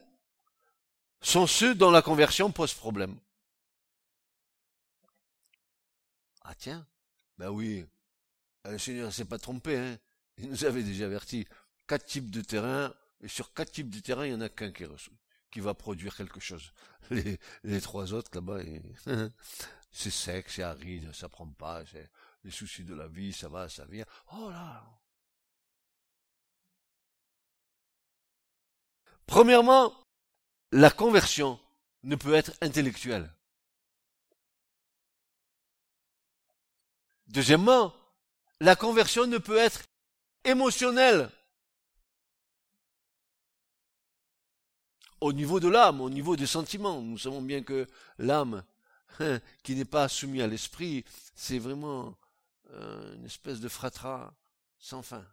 [1.20, 3.20] sont ceux dont la conversion pose problème.
[6.44, 6.88] Ah tiens,
[7.38, 7.86] ben oui,
[8.64, 9.98] le Seigneur s'est pas trompé, hein.
[10.38, 11.46] Il nous avait déjà averti.
[11.88, 14.72] Quatre types de terrain, et sur quatre types de terrain, il y en a qu'un
[14.72, 16.72] qui, va produire quelque chose.
[17.10, 18.62] Les, les trois autres là-bas,
[19.92, 22.10] c'est sec, c'est aride, ça prend pas, c'est
[22.46, 24.06] les soucis de la vie, ça va, ça vient.
[24.32, 24.86] Oh là!
[29.28, 29.94] Premièrement,
[30.72, 31.60] la conversion
[32.04, 33.32] ne peut être intellectuelle.
[37.28, 37.94] Deuxièmement,
[38.62, 39.84] la conversion ne peut être
[40.46, 41.30] émotionnelle.
[45.20, 47.88] Au niveau de l'âme, au niveau des sentiments, nous savons bien que
[48.18, 48.64] l'âme
[49.20, 51.04] hein, qui n'est pas soumise à l'esprit,
[51.36, 52.16] c'est vraiment
[52.70, 54.34] euh, une espèce de fratras
[54.80, 55.26] sans fin.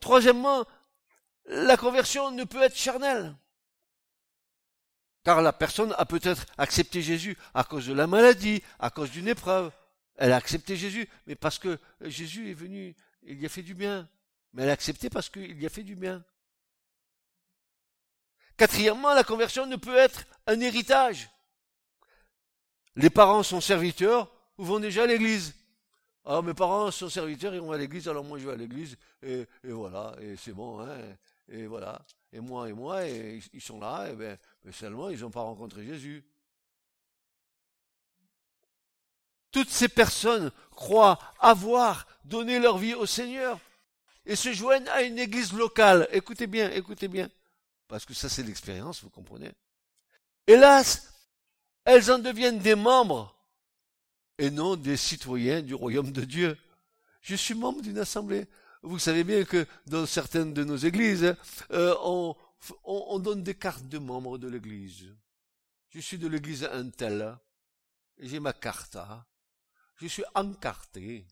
[0.00, 0.66] Troisièmement,
[1.46, 3.34] la conversion ne peut être charnelle.
[5.24, 9.28] Car la personne a peut-être accepté Jésus à cause de la maladie, à cause d'une
[9.28, 9.72] épreuve.
[10.16, 13.74] Elle a accepté Jésus, mais parce que Jésus est venu il y a fait du
[13.74, 14.08] bien.
[14.52, 16.24] Mais elle a accepté parce qu'il y a fait du bien.
[18.56, 21.30] Quatrièmement, la conversion ne peut être un héritage.
[22.96, 25.54] Les parents sont serviteurs ou vont déjà à l'église.
[26.24, 28.96] Ah, mes parents sont serviteurs, ils vont à l'église, alors moi je vais à l'église,
[29.22, 30.96] et, voilà, et c'est bon, hein,
[31.48, 32.04] et voilà.
[32.32, 34.38] Et moi et moi, et ils sont là, et ben,
[34.72, 36.24] seulement ils n'ont pas rencontré Jésus.
[39.50, 43.60] Toutes ces personnes croient avoir donné leur vie au Seigneur
[44.24, 46.08] et se joignent à une église locale.
[46.10, 47.28] Écoutez bien, écoutez bien.
[47.86, 49.52] Parce que ça c'est l'expérience, vous comprenez.
[50.46, 51.12] Hélas,
[51.84, 53.36] elles en deviennent des membres
[54.38, 56.58] et non des citoyens du royaume de Dieu.
[57.20, 58.46] Je suis membre d'une assemblée.
[58.82, 61.36] Vous savez bien que dans certaines de nos églises,
[61.70, 62.34] euh, on,
[62.84, 65.14] on, donne des cartes de membres de l'église.
[65.90, 67.38] Je suis de l'église Intel.
[68.18, 68.96] J'ai ma carte.
[69.96, 71.26] Je suis encarté.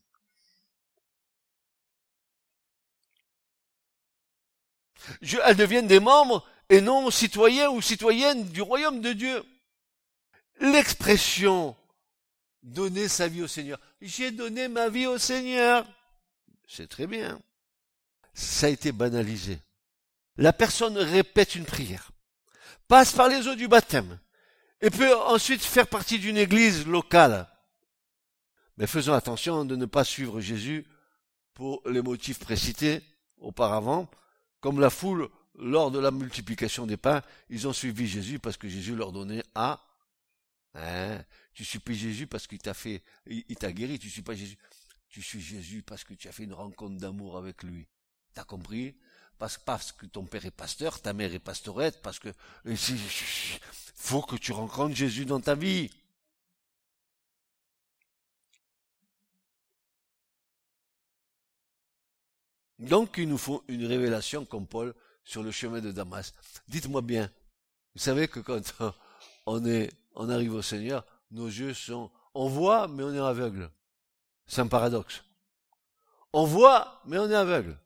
[5.21, 9.43] Je, elles deviennent des membres et non citoyens ou citoyennes du royaume de Dieu.
[10.59, 11.75] L'expression
[12.63, 13.79] donner sa vie au Seigneur.
[13.99, 15.85] J'ai donné ma vie au Seigneur.
[16.73, 17.41] C'est très bien.
[18.33, 19.59] Ça a été banalisé.
[20.37, 22.11] La personne répète une prière,
[22.87, 24.17] passe par les eaux du baptême,
[24.79, 27.49] et peut ensuite faire partie d'une église locale.
[28.77, 30.87] Mais faisons attention de ne pas suivre Jésus
[31.53, 33.01] pour les motifs précités
[33.39, 34.09] auparavant,
[34.61, 38.69] comme la foule lors de la multiplication des pains, ils ont suivi Jésus parce que
[38.69, 39.85] Jésus leur donnait à
[40.73, 41.21] Hein
[41.53, 44.57] tu suis Jésus parce qu'il t'a fait, il, t'a guéri, tu suis pas Jésus.
[45.11, 47.85] Tu suis Jésus parce que tu as fait une rencontre d'amour avec lui.
[48.33, 48.95] T'as compris?
[49.37, 49.57] Parce,
[49.91, 52.29] que ton père est pasteur, ta mère est pastorette, parce que,
[53.95, 55.89] faut que tu rencontres Jésus dans ta vie.
[62.79, 64.93] Donc, il nous faut une révélation comme Paul
[65.23, 66.33] sur le chemin de Damas.
[66.67, 67.31] Dites-moi bien,
[67.95, 68.61] vous savez que quand
[69.45, 73.71] on est, on arrive au Seigneur, nos yeux sont, on voit, mais on est aveugle.
[74.51, 75.23] C'est un paradoxe.
[76.33, 77.79] On voit, mais on est aveugle.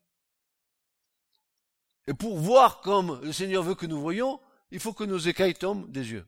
[2.07, 5.53] Et pour voir comme le Seigneur veut que nous voyons, il faut que nos écailles
[5.53, 6.25] tombent des yeux.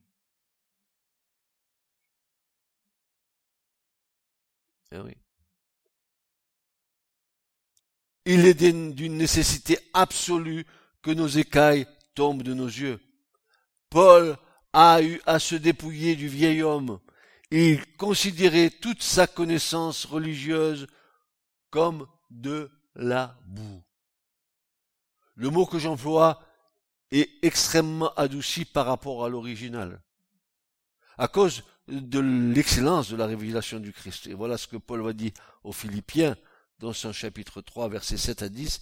[4.91, 5.17] Eh.
[8.25, 10.67] Il est d'une nécessité absolue
[11.01, 12.99] que nos écailles tombent de nos yeux.
[13.89, 14.37] Paul
[14.71, 16.99] a eu à se dépouiller du vieil homme.
[17.51, 20.87] Il considérait toute sa connaissance religieuse
[21.69, 23.83] comme de la boue.
[25.35, 26.41] Le mot que j'emploie
[27.11, 30.01] est extrêmement adouci par rapport à l'original,
[31.17, 34.27] à cause de l'excellence de la révélation du Christ.
[34.27, 35.31] Et voilà ce que Paul va dire
[35.63, 36.35] aux Philippiens
[36.79, 38.81] dans son chapitre 3, versets 7 à 10.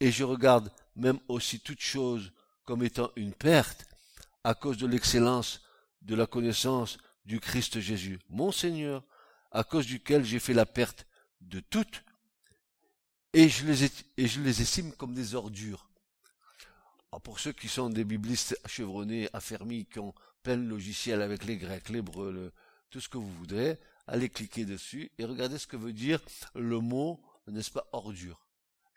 [0.00, 2.32] Et je regarde même aussi toute chose
[2.64, 3.86] comme étant une perte
[4.44, 5.62] à cause de l'excellence
[6.02, 9.04] de la connaissance du Christ Jésus, mon Seigneur,
[9.50, 11.06] à cause duquel j'ai fait la perte
[11.40, 12.04] de toutes,
[13.32, 13.84] et je les,
[14.16, 15.88] et je estime comme des ordures.
[17.10, 21.56] Alors pour ceux qui sont des biblistes chevronnés, affermis, qui ont plein de avec les
[21.56, 22.52] Grecs, l'hébreu,
[22.90, 26.20] tout ce que vous voudrez, allez cliquer dessus et regardez ce que veut dire
[26.54, 28.46] le mot, n'est-ce pas, ordure.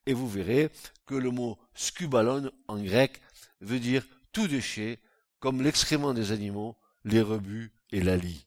[0.06, 0.72] Et vous verrez
[1.06, 3.22] que le mot scubalon en grec
[3.62, 5.00] veut dire tout déchet,
[5.40, 8.46] comme l'excrément des animaux, les rebuts et la lie.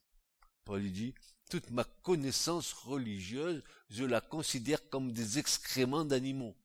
[0.65, 1.15] Paul dit,
[1.51, 6.57] toute ma connaissance religieuse, je la considère comme des excréments d'animaux.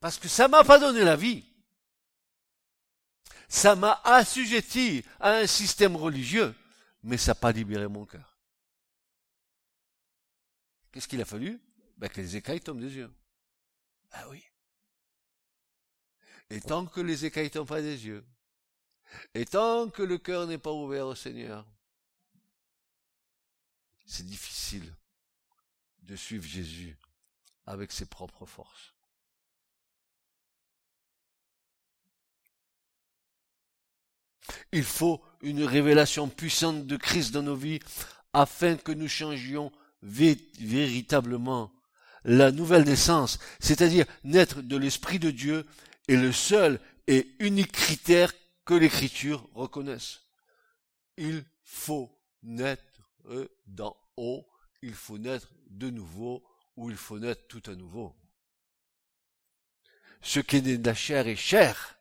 [0.00, 1.44] Parce que ça m'a pas donné la vie.
[3.48, 6.54] Ça m'a assujetti à un système religieux,
[7.02, 8.36] mais ça n'a pas libéré mon cœur.
[10.90, 11.60] Qu'est-ce qu'il a fallu?
[11.96, 13.12] Ben, Que les écailles tombent des yeux.
[14.10, 14.42] Ah oui.
[16.50, 18.24] Et tant que les écailles tombent pas des yeux,
[19.34, 21.66] et tant que le cœur n'est pas ouvert au Seigneur,
[24.04, 24.94] c'est difficile
[26.02, 26.96] de suivre Jésus
[27.66, 28.94] avec ses propres forces.
[34.72, 37.80] Il faut une révélation puissante de Christ dans nos vies
[38.32, 41.72] afin que nous changions véritablement.
[42.24, 45.66] La nouvelle naissance, c'est-à-dire naître de l'Esprit de Dieu,
[46.08, 48.32] est le seul et unique critère
[48.66, 50.20] que l'Écriture reconnaisse.
[51.16, 52.82] Il faut naître
[53.66, 54.46] d'en haut,
[54.82, 56.44] il faut naître de nouveau,
[56.76, 58.14] ou il faut naître tout à nouveau.
[60.20, 61.98] Ce qui est né de la chair est chair,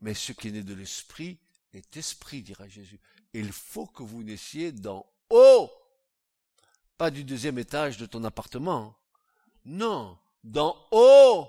[0.00, 1.40] mais ce qui est né de l'esprit
[1.72, 3.00] est esprit, dira Jésus.
[3.32, 5.70] Il faut que vous naissiez d'en haut,
[6.98, 8.96] pas du deuxième étage de ton appartement.
[9.64, 11.48] Non, d'en haut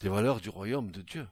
[0.00, 1.28] des valeurs du royaume de Dieu.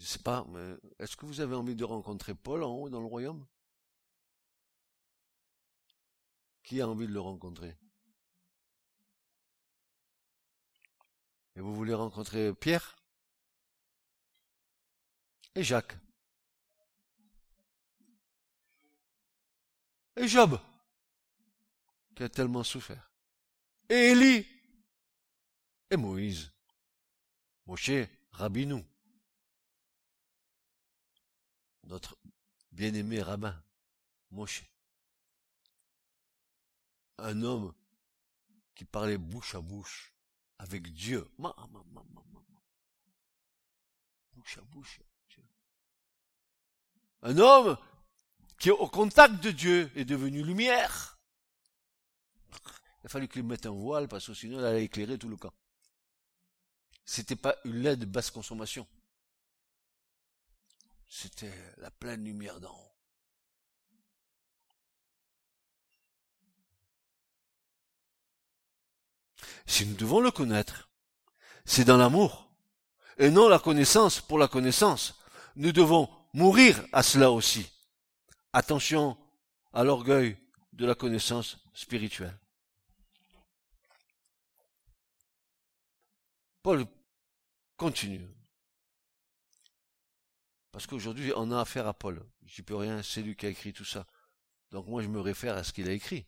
[0.00, 3.00] Je sais pas, mais est-ce que vous avez envie de rencontrer Paul en haut dans
[3.00, 3.46] le royaume?
[6.62, 7.76] Qui a envie de le rencontrer?
[11.54, 12.96] Et vous voulez rencontrer Pierre?
[15.54, 15.98] Et Jacques?
[20.16, 20.58] Et Job?
[22.16, 23.12] Qui a tellement souffert?
[23.90, 24.46] Et Élie?
[25.90, 26.50] Et Moïse?
[27.66, 28.82] Moshe, Rabbinou.
[31.90, 32.16] Notre
[32.70, 33.60] bien-aimé rabbin,
[34.30, 34.64] Moshe.
[37.18, 37.74] Un homme
[38.76, 40.14] qui parlait bouche à bouche
[40.58, 41.28] avec Dieu.
[44.34, 45.00] Bouche à bouche.
[47.22, 47.76] Un homme
[48.60, 51.18] qui, au contact de Dieu, est devenu lumière.
[53.02, 55.36] Il a fallu qu'il mette un voile parce que sinon il allait éclairer tout le
[55.36, 55.52] camp.
[57.04, 58.86] C'était pas une LED de basse consommation.
[61.12, 62.94] C'était la pleine lumière d'en haut.
[69.66, 70.88] Si nous devons le connaître,
[71.64, 72.48] c'est dans l'amour,
[73.18, 75.20] et non la connaissance pour la connaissance.
[75.56, 77.68] Nous devons mourir à cela aussi.
[78.52, 79.18] Attention
[79.72, 80.38] à l'orgueil
[80.72, 82.38] de la connaissance spirituelle.
[86.62, 86.86] Paul
[87.76, 88.39] continue.
[90.72, 92.24] Parce qu'aujourd'hui, on a affaire à Paul.
[92.46, 94.06] Je peux rien, c'est lui qui a écrit tout ça.
[94.70, 96.26] Donc moi, je me réfère à ce qu'il a écrit.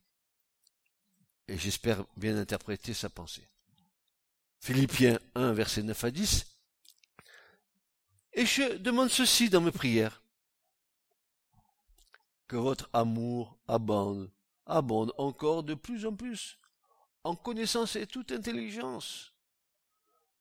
[1.49, 3.49] Et j'espère bien interpréter sa pensée.
[4.61, 6.47] Philippiens 1, verset 9 à 10.
[8.35, 10.23] Et je demande ceci dans mes prières.
[12.49, 14.31] Que votre amour abonde,
[14.67, 16.59] abonde encore de plus en plus,
[17.25, 19.33] en connaissance et toute intelligence,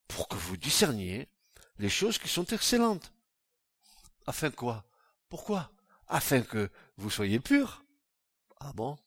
[0.08, 1.30] pour que vous discerniez
[1.78, 3.14] les choses qui sont excellentes.
[4.26, 4.86] Afin quoi?
[5.30, 5.72] Pourquoi?
[6.08, 7.84] Afin que vous soyez purs.
[8.60, 8.98] Ah bon?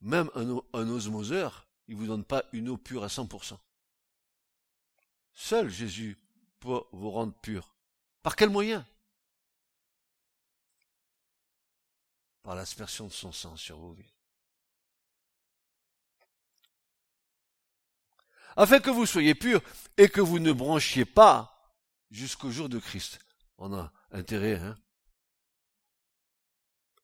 [0.00, 3.58] Même un, osmoseur, il vous donne pas une eau pure à 100%.
[5.32, 6.16] Seul Jésus
[6.58, 7.74] peut vous rendre pur.
[8.22, 8.86] Par quel moyen?
[12.42, 14.14] Par l'aspersion de son sang sur vos vies.
[18.56, 19.62] afin que vous soyez purs
[19.96, 21.74] et que vous ne branchiez pas
[22.10, 23.18] jusqu'au jour de Christ.
[23.60, 24.76] On a intérêt, hein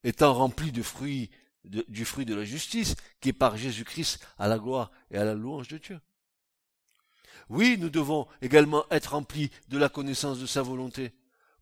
[0.03, 1.31] Étant rempli de fruits,
[1.65, 5.35] du fruit de la justice, qui est par Jésus-Christ à la gloire et à la
[5.35, 6.01] louange de Dieu.
[7.49, 11.13] Oui, nous devons également être remplis de la connaissance de sa volonté.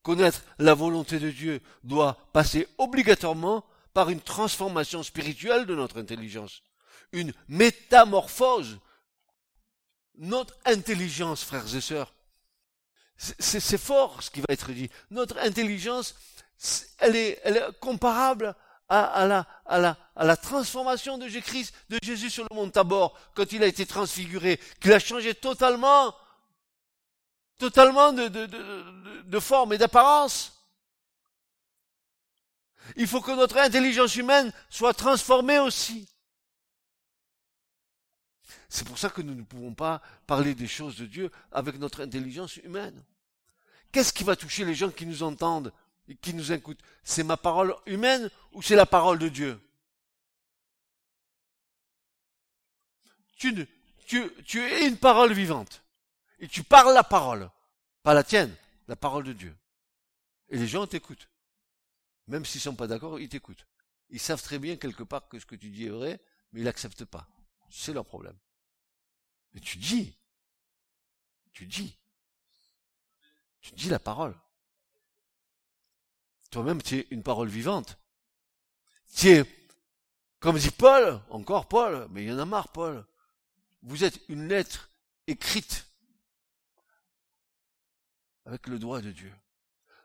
[0.03, 6.63] Connaître la volonté de Dieu doit passer obligatoirement par une transformation spirituelle de notre intelligence,
[7.13, 8.79] une métamorphose
[10.17, 12.15] notre intelligence, frères et sœurs,
[13.17, 14.91] c'est fort ce qui va être dit.
[15.11, 16.15] Notre intelligence,
[16.99, 17.41] elle est,
[17.81, 18.55] comparable
[18.89, 23.87] à, la, transformation de Jésus, de Jésus sur le mont Tabor, quand il a été
[23.87, 26.15] transfiguré, qu'il a changé totalement,
[27.59, 30.53] totalement de forme et d'apparence.
[32.97, 36.07] Il faut que notre intelligence humaine soit transformée aussi.
[38.75, 42.03] C'est pour ça que nous ne pouvons pas parler des choses de Dieu avec notre
[42.03, 43.05] intelligence humaine.
[43.93, 45.73] Qu'est-ce qui va toucher les gens qui nous entendent
[46.09, 46.83] et qui nous écoutent?
[47.05, 49.61] C'est ma parole humaine ou c'est la parole de Dieu?
[53.37, 53.65] Tu,
[54.59, 55.85] es une parole vivante.
[56.41, 57.49] Et tu parles la parole.
[58.03, 58.53] Pas la tienne,
[58.89, 59.57] la parole de Dieu.
[60.49, 61.29] Et les gens t'écoutent.
[62.27, 63.69] Même s'ils sont pas d'accord, ils t'écoutent.
[64.11, 66.21] Ils savent très bien quelque part que ce que tu dis est vrai,
[66.51, 67.29] mais ils l'acceptent pas.
[67.71, 68.37] C'est leur problème.
[69.55, 70.15] Mais tu dis.
[71.53, 71.97] Tu dis.
[73.61, 74.35] Tu dis la parole.
[76.51, 77.99] Toi-même, tu es une parole vivante.
[79.17, 79.45] Tu es,
[80.41, 83.07] comme dit Paul, encore Paul, mais il y en a marre, Paul.
[83.83, 84.91] Vous êtes une lettre
[85.27, 85.87] écrite
[88.45, 89.33] avec le droit de Dieu.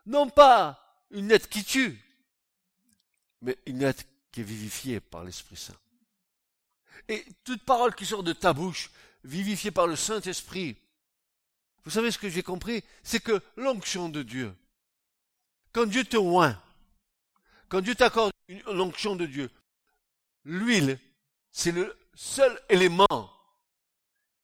[0.06, 2.00] Non pas une lettre qui tue,
[3.42, 5.78] mais une lettre qui est vivifiée par l'Esprit Saint.
[7.08, 8.90] Et toute parole qui sort de ta bouche,
[9.24, 10.76] vivifié par le Saint-Esprit.
[11.84, 12.84] Vous savez ce que j'ai compris?
[13.02, 14.54] C'est que l'onction de Dieu,
[15.72, 16.60] quand Dieu te oint,
[17.68, 18.32] quand Dieu t'accorde
[18.66, 19.50] l'onction de Dieu,
[20.44, 20.98] l'huile,
[21.52, 23.06] c'est le seul élément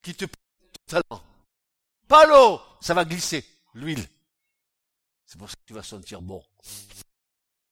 [0.02, 0.24] qui te
[0.86, 1.24] totalement.
[2.08, 4.06] Pas l'eau, ça va glisser, l'huile.
[5.26, 6.44] C'est pour ça que tu vas sentir bon.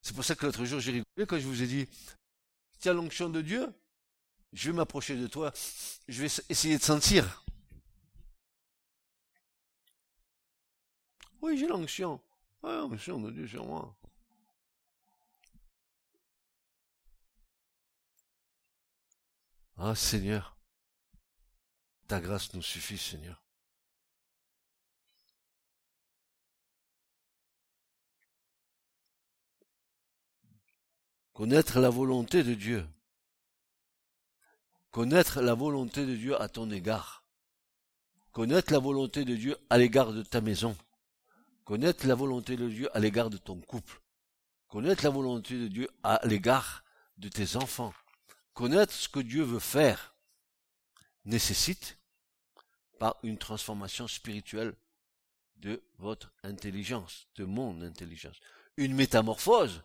[0.02, 1.88] C'est pour ça que l'autre jour j'ai rigolé quand je vous ai dit,
[2.78, 3.72] tiens l'onction de Dieu,
[4.55, 5.52] je vais m'approcher de toi,
[6.09, 7.44] je vais essayer de sentir.
[11.42, 12.22] Oui, j'ai l'onction.
[12.62, 13.94] Oui, l'onction de Dieu sur moi.
[19.76, 20.57] Ah Seigneur,
[22.07, 23.42] ta grâce nous suffit, Seigneur.
[31.32, 32.86] Connaître la volonté de Dieu
[34.95, 37.24] connaître la volonté de Dieu à ton égard.
[38.30, 40.76] Connaître la volonté de Dieu à l'égard de ta maison.
[41.64, 44.01] Connaître la volonté de Dieu à l'égard de ton couple.
[44.68, 46.84] Connaître la volonté de Dieu à l'égard
[47.18, 47.92] de tes enfants.
[48.53, 50.14] Connaître ce que Dieu veut faire
[51.24, 51.99] nécessite
[53.01, 54.76] par une transformation spirituelle
[55.57, 58.36] de votre intelligence, de mon intelligence.
[58.76, 59.82] Une métamorphose,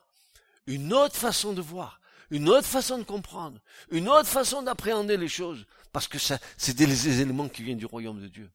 [0.67, 1.99] une autre façon de voir,
[2.29, 3.59] une autre façon de comprendre,
[3.91, 7.85] une autre façon d'appréhender les choses, parce que ça, c'est des éléments qui viennent du
[7.85, 8.51] royaume de Dieu.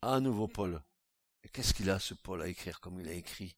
[0.00, 0.82] À nouveau Paul.
[1.44, 3.56] Et qu'est-ce qu'il a ce Paul à écrire comme il a écrit?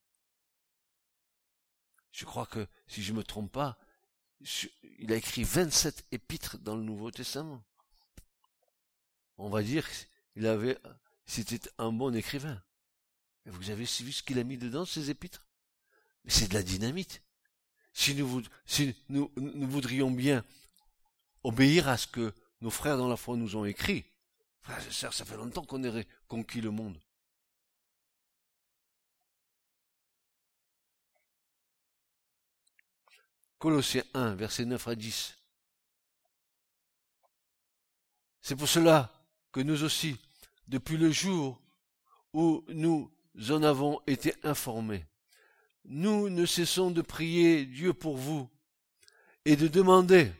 [2.11, 3.77] Je crois que, si je ne me trompe pas,
[4.99, 7.63] il a écrit 27 épîtres dans le Nouveau Testament.
[9.37, 9.87] On va dire
[10.33, 10.77] qu'il avait,
[11.25, 12.61] c'était un bon écrivain.
[13.45, 15.45] Vous avez vu ce qu'il a mis dedans, ces épîtres?
[16.27, 17.21] C'est de la dynamite.
[17.93, 18.43] Si nous,
[19.07, 19.31] nous,
[19.69, 20.43] voudrions bien
[21.43, 24.05] obéir à ce que nos frères dans la foi nous ont écrit,
[24.61, 26.99] frères et sœurs, ça fait longtemps qu'on ait conquis le monde.
[33.59, 35.37] Colossiens 1, versets 9 à 10.
[38.41, 39.11] C'est pour cela
[39.51, 40.19] que nous aussi,
[40.67, 41.61] depuis le jour
[42.33, 43.11] où nous
[43.49, 45.05] en avons été informés,
[45.85, 48.49] nous ne cessons de prier Dieu pour vous
[49.45, 50.31] et de demander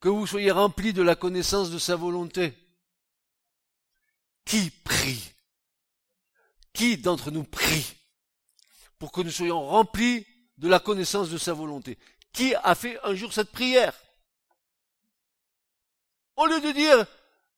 [0.00, 2.54] que vous soyez remplis de la connaissance de sa volonté.
[4.44, 5.32] Qui prie?
[6.72, 7.96] Qui d'entre nous prie
[8.98, 10.26] pour que nous soyons remplis
[10.58, 11.98] de la connaissance de sa volonté?
[12.32, 13.98] Qui a fait un jour cette prière?
[16.36, 17.06] Au lieu de dire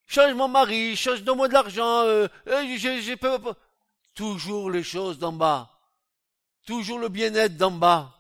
[0.09, 3.39] change mon mari, change donne-moi de l'argent, euh, euh j'ai pas...
[4.15, 5.71] toujours les choses d'en bas,
[6.67, 8.15] toujours le bien-être d'en bas.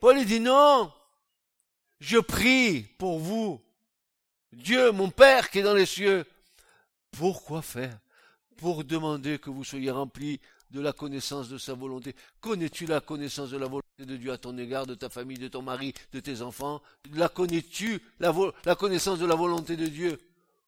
[0.00, 0.92] Paul dit non,
[2.00, 3.62] je prie pour vous.
[4.52, 6.26] Dieu, mon Père qui est dans les cieux.
[7.12, 7.96] Pourquoi faire?
[8.56, 10.40] Pour demander que vous soyez remplis
[10.72, 12.16] de la connaissance de sa volonté.
[12.40, 15.48] Connais-tu la connaissance de la volonté de Dieu à ton égard, de ta famille, de
[15.48, 16.80] ton mari, de tes enfants?
[17.12, 18.32] La connais-tu, la,
[18.74, 20.18] connaissance de la volonté de Dieu?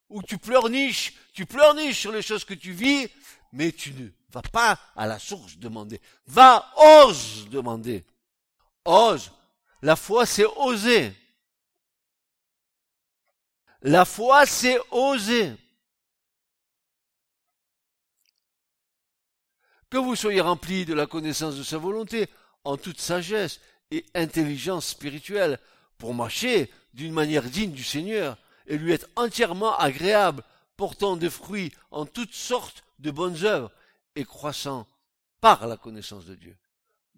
[0.09, 3.07] Ou tu pleurniches, tu pleurniches sur les choses que tu vis,
[3.51, 5.99] mais tu ne vas pas à la source demander.
[6.27, 6.71] Va,
[7.03, 8.05] ose demander.
[8.85, 9.31] Ose.
[9.81, 11.11] La foi, c'est oser.
[13.81, 15.53] La foi, c'est oser.
[19.95, 22.27] Que vous soyez remplis de la connaissance de sa volonté,
[22.65, 25.57] en toute sagesse et intelligence spirituelle,
[25.97, 28.37] pour marcher d'une manière digne du Seigneur,
[28.67, 30.43] et lui être entièrement agréable,
[30.75, 33.71] portant des fruits en toutes sortes de bonnes œuvres,
[34.17, 34.85] et croissant
[35.39, 36.57] par la connaissance de Dieu.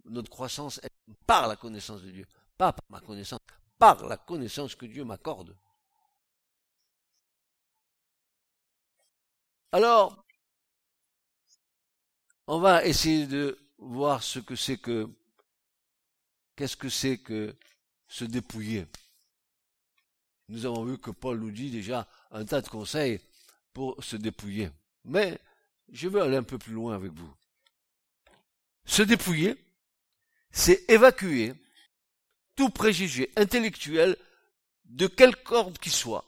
[0.05, 0.91] Notre croissance est
[1.25, 2.27] par la connaissance de Dieu,
[2.59, 3.39] pas par ma connaissance,
[3.79, 5.57] par la connaissance que Dieu m'accorde.
[9.71, 10.26] Alors,
[12.47, 15.09] on va essayer de voir ce que c'est que,
[16.55, 17.55] qu'est-ce que c'est que
[18.07, 18.87] se dépouiller.
[20.47, 23.19] Nous avons vu que Paul nous dit déjà un tas de conseils
[23.73, 24.69] pour se dépouiller.
[25.03, 25.39] Mais
[25.89, 27.33] je veux aller un peu plus loin avec vous.
[28.85, 29.55] Se dépouiller,
[30.51, 31.53] c'est évacuer
[32.55, 34.15] tout préjugé intellectuel
[34.85, 36.25] de quelque ordre qu'il soit,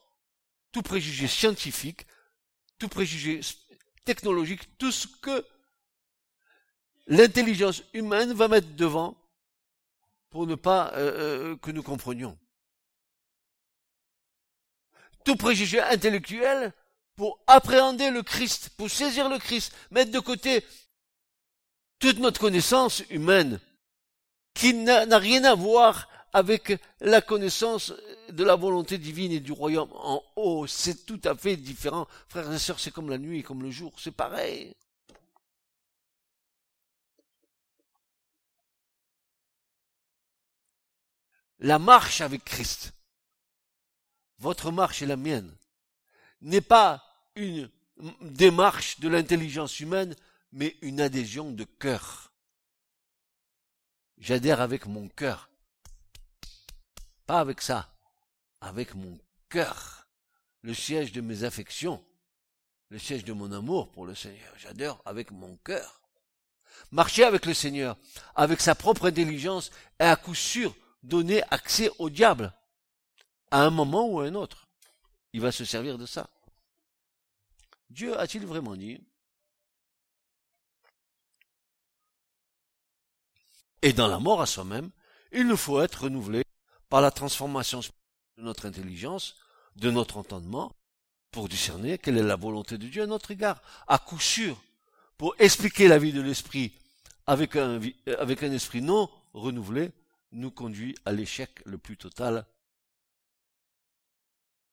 [0.73, 2.05] tout préjugé scientifique,
[2.77, 3.39] tout préjugé
[4.03, 5.45] technologique, tout ce que
[7.09, 9.17] l'intelligence humaine va mettre devant
[10.29, 12.37] pour ne pas euh, euh, que nous comprenions.
[15.25, 16.71] Tout préjugé intellectuel
[17.15, 20.63] pour appréhender le Christ, pour saisir le Christ, mettre de côté
[21.97, 23.59] toute notre connaissance humaine
[24.53, 27.93] qui n'a rien à voir avec la connaissance
[28.29, 30.67] de la volonté divine et du royaume en haut.
[30.67, 32.07] C'est tout à fait différent.
[32.27, 34.75] Frères et sœurs, c'est comme la nuit, comme le jour, c'est pareil.
[41.59, 42.93] La marche avec Christ,
[44.37, 45.53] votre marche et la mienne,
[46.41, 47.03] n'est pas
[47.35, 47.69] une
[48.21, 50.15] démarche de l'intelligence humaine,
[50.53, 52.31] mais une adhésion de cœur.
[54.17, 55.49] J'adhère avec mon cœur.
[57.25, 57.93] Pas avec ça,
[58.61, 60.07] avec mon cœur,
[60.61, 62.03] le siège de mes affections,
[62.89, 64.53] le siège de mon amour pour le Seigneur.
[64.57, 66.01] J'adore avec mon cœur.
[66.91, 67.97] Marcher avec le Seigneur,
[68.35, 70.73] avec sa propre intelligence, est à coup sûr
[71.03, 72.53] donner accès au diable,
[73.51, 74.67] à un moment ou à un autre.
[75.33, 76.29] Il va se servir de ça.
[77.89, 79.01] Dieu a-t-il vraiment dit?
[83.81, 84.91] Et dans la mort à soi-même,
[85.31, 86.43] il nous faut être renouvelé
[86.89, 89.35] par la transformation de notre intelligence,
[89.75, 90.75] de notre entendement,
[91.31, 93.61] pour discerner quelle est la volonté de Dieu à notre égard.
[93.87, 94.61] À coup sûr,
[95.17, 96.73] pour expliquer la vie de l'esprit
[97.27, 97.79] avec un,
[98.17, 99.91] avec un esprit non renouvelé,
[100.31, 102.45] nous conduit à l'échec le plus total.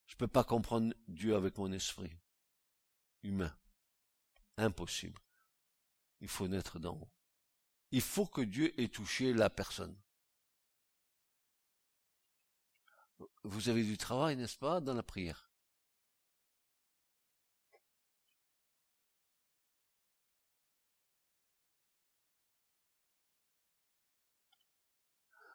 [0.07, 2.13] Je ne peux pas comprendre Dieu avec mon esprit
[3.23, 3.57] humain.
[4.57, 5.21] Impossible.
[6.21, 7.11] Il faut naître d'en haut.
[7.91, 9.97] Il faut que Dieu ait touché la personne.
[13.45, 15.51] Vous avez du travail, n'est-ce pas, dans la prière?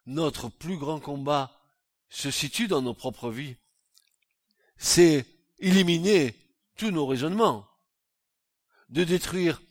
[0.06, 1.60] Notre plus grand combat
[2.10, 3.56] se situe dans nos propres vies.
[4.78, 5.26] C'est
[5.60, 6.36] éliminer
[6.76, 7.68] tous nos raisonnements,
[8.90, 9.62] de détruire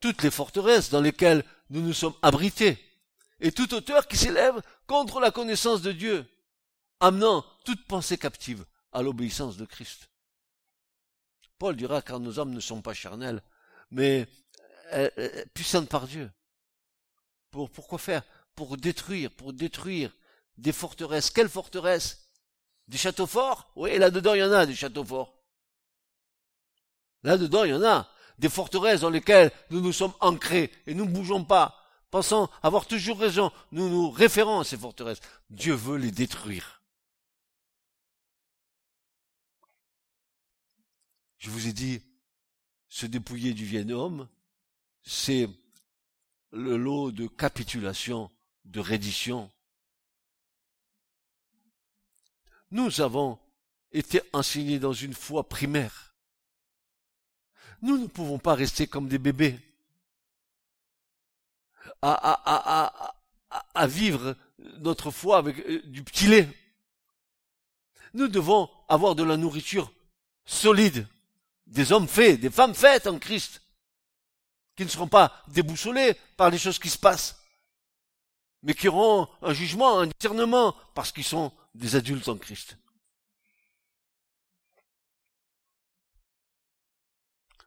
[0.00, 2.78] toutes les forteresses dans lesquelles nous nous sommes abrités,
[3.40, 6.26] et toute hauteur qui s'élève contre la connaissance de Dieu,
[7.00, 10.10] amenant toute pensée captive à l'obéissance de Christ.
[11.58, 13.42] Paul dira car nos âmes ne sont pas charnelles,
[13.90, 14.26] mais
[14.92, 16.30] euh, euh, puissantes par Dieu.
[17.50, 18.22] Pour pourquoi faire?
[18.54, 20.14] Pour détruire, pour détruire
[20.58, 21.30] des forteresses.
[21.30, 22.28] Quelles forteresses?
[22.88, 23.70] Des châteaux forts?
[23.76, 25.34] Oui, là-dedans il y en a des châteaux forts.
[27.22, 31.04] Là-dedans il y en a des forteresses dans lesquelles nous nous sommes ancrés et nous
[31.04, 31.76] ne bougeons pas,
[32.10, 35.20] pensant avoir toujours raison, nous nous référons à ces forteresses.
[35.50, 36.82] Dieu veut les détruire.
[41.38, 42.02] Je vous ai dit,
[42.88, 44.28] se dépouiller du vieil homme,
[45.02, 45.48] c'est
[46.50, 48.30] le lot de capitulation,
[48.70, 49.50] de reddition.
[52.70, 53.38] Nous avons
[53.92, 56.14] été enseignés dans une foi primaire.
[57.82, 59.58] Nous ne pouvons pas rester comme des bébés
[62.02, 64.36] à, vivre
[64.78, 66.48] notre foi avec euh, du petit lait.
[68.14, 69.92] Nous devons avoir de la nourriture
[70.44, 71.06] solide,
[71.66, 73.62] des hommes faits, des femmes faites en Christ,
[74.76, 77.39] qui ne seront pas déboussolés par les choses qui se passent,
[78.62, 82.76] mais qui auront un jugement, un discernement, parce qu'ils sont des adultes en Christ.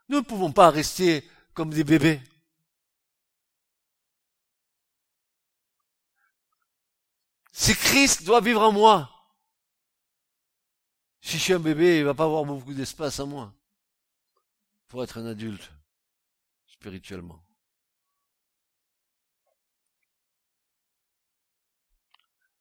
[0.09, 2.21] Nous ne pouvons pas rester comme des bébés.
[7.51, 9.09] Si Christ doit vivre en moi,
[11.21, 13.53] si je suis un bébé, il ne va pas avoir beaucoup d'espace en moi
[14.87, 15.71] pour être un adulte
[16.67, 17.42] spirituellement.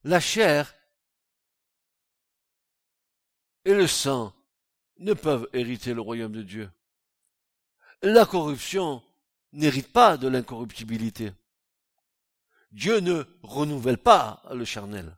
[0.04, 0.74] La chair
[3.64, 4.34] et le sang
[4.98, 6.70] ne peuvent hériter le royaume de Dieu
[8.02, 9.02] la corruption
[9.52, 11.32] n'hérite pas de l'incorruptibilité.
[12.72, 15.16] Dieu ne renouvelle pas le charnel.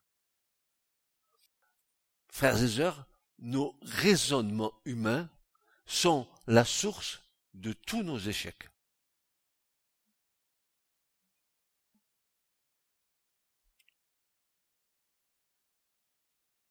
[2.29, 3.07] Frères et sœurs,
[3.39, 5.31] nos raisonnements humains
[5.87, 7.23] sont la source
[7.55, 8.69] de tous nos échecs.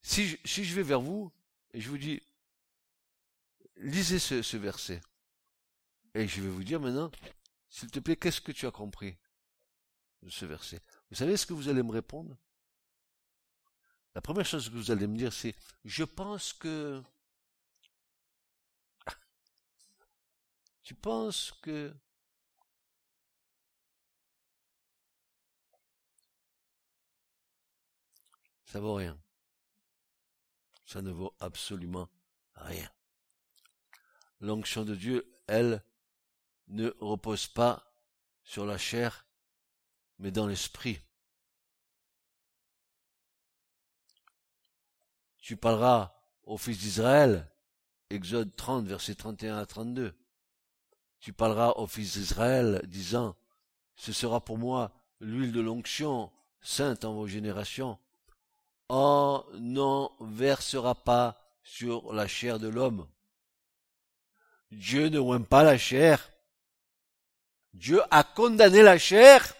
[0.06, 1.32] Si je, vais vers vous
[1.72, 2.22] et je vous dis,
[3.76, 5.00] lisez ce verset.
[6.12, 7.10] Et je vais vous dire maintenant,
[7.70, 9.16] s'il te plaît, qu'est-ce que tu as compris
[10.22, 10.82] de ce verset?
[11.10, 12.36] Vous savez ce que vous allez me répondre?
[14.14, 17.02] La première chose que vous allez me dire, c'est, je pense que...
[20.82, 21.96] Tu penses que...
[28.66, 29.23] Ça vaut rien.
[30.84, 32.08] Ça ne vaut absolument
[32.54, 32.88] rien.
[34.40, 35.82] L'onction de Dieu, elle,
[36.68, 37.92] ne repose pas
[38.42, 39.26] sur la chair,
[40.18, 41.00] mais dans l'esprit.
[45.38, 46.14] Tu parleras
[46.44, 47.50] aux fils d'Israël,
[48.10, 50.14] Exode 30, verset 31 à 32.
[51.20, 53.36] Tu parleras aux fils d'Israël, disant,
[53.96, 57.98] ce sera pour moi l'huile de l'onction, sainte en vos générations.
[58.88, 63.08] On n'en versera pas sur la chair de l'homme.
[64.70, 66.30] Dieu ne oint pas la chair,
[67.74, 69.54] Dieu a condamné la chair.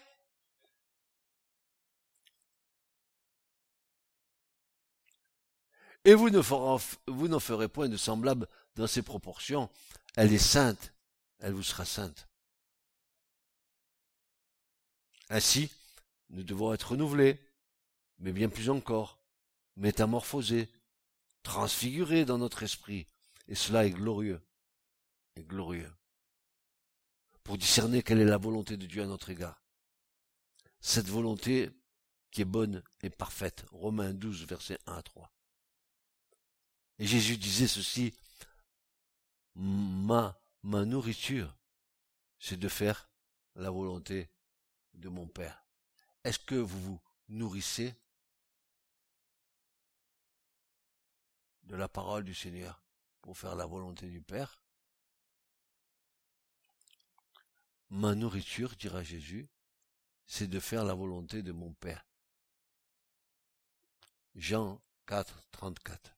[6.05, 8.47] Et vous ne, vous n'en ferez point de semblable
[8.77, 9.71] dans ses proportions.
[10.17, 10.93] Elle est sainte,
[11.41, 12.29] elle vous sera sainte.
[15.31, 15.73] Ainsi,
[16.29, 17.41] nous devons être renouvelés,
[18.19, 19.21] mais bien plus encore,
[19.77, 20.71] métamorphosés,
[21.43, 23.07] transfigurés dans notre esprit.
[23.49, 24.41] Et cela est glorieux,
[25.37, 25.93] et glorieux
[27.45, 29.63] pour discerner quelle est la volonté de Dieu à notre égard.
[30.81, 31.71] cette volonté
[32.31, 33.65] qui est bonne et parfaite.
[33.71, 35.33] Romains 12, versets 1 à 3.
[36.99, 38.13] Et Jésus disait ceci,
[39.55, 41.57] ma, ma nourriture,
[42.39, 43.09] c'est de faire
[43.55, 44.29] la volonté
[44.93, 45.65] de mon Père.
[46.25, 47.95] Est-ce que vous vous nourrissez
[51.65, 52.83] de la parole du Seigneur
[53.21, 54.59] pour faire la volonté du Père
[57.91, 59.49] Ma nourriture, dira Jésus,
[60.27, 62.05] c'est de faire la volonté de mon Père.
[64.35, 66.17] Jean 4, 34.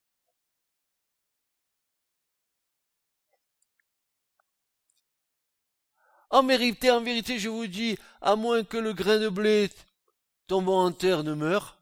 [6.30, 9.70] En vérité, en vérité, je vous dis, à moins que le grain de blé
[10.46, 11.78] tombant en terre ne meure.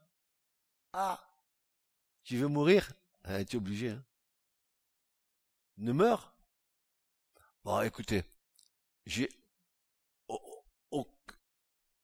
[0.93, 1.21] Ah,
[2.23, 2.91] tu veux mourir?
[3.25, 3.89] Ah, Tu es obligé.
[3.89, 4.05] Hein
[5.77, 6.33] ne meurt
[7.63, 8.23] Bon, écoutez,
[9.05, 9.29] j'ai,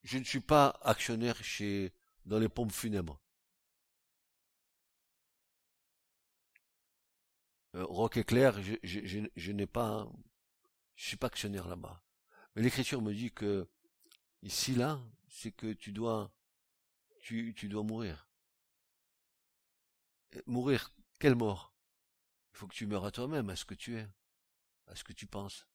[0.04, 1.94] je ne suis pas actionnaire chez
[2.26, 3.20] dans les pompes funèbres.
[7.76, 10.12] Euh, Rock éclair, je, je, je, je n'ai pas,
[10.96, 12.04] je suis pas actionnaire là-bas.
[12.56, 13.68] Mais l'écriture me dit que
[14.44, 15.00] ici là,
[15.30, 16.34] c'est que tu dois,
[17.22, 18.28] tu, tu dois mourir.
[20.48, 20.92] mourir,
[21.22, 21.74] quelle mort?
[22.54, 24.08] Il faut que tu meurs à toi-même, à ce que tu es,
[24.88, 25.68] à ce que tu penses,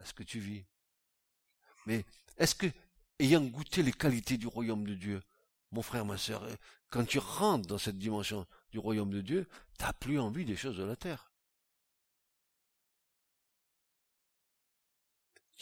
[0.00, 0.64] à ce que tu vis.
[1.86, 2.04] Mais
[2.36, 2.66] est-ce que,
[3.18, 5.22] ayant goûté les qualités du royaume de Dieu,
[5.70, 6.46] mon frère, ma sœur,
[6.90, 9.48] quand tu rentres dans cette dimension du royaume de Dieu,
[9.78, 11.32] t'as plus envie des choses de la terre?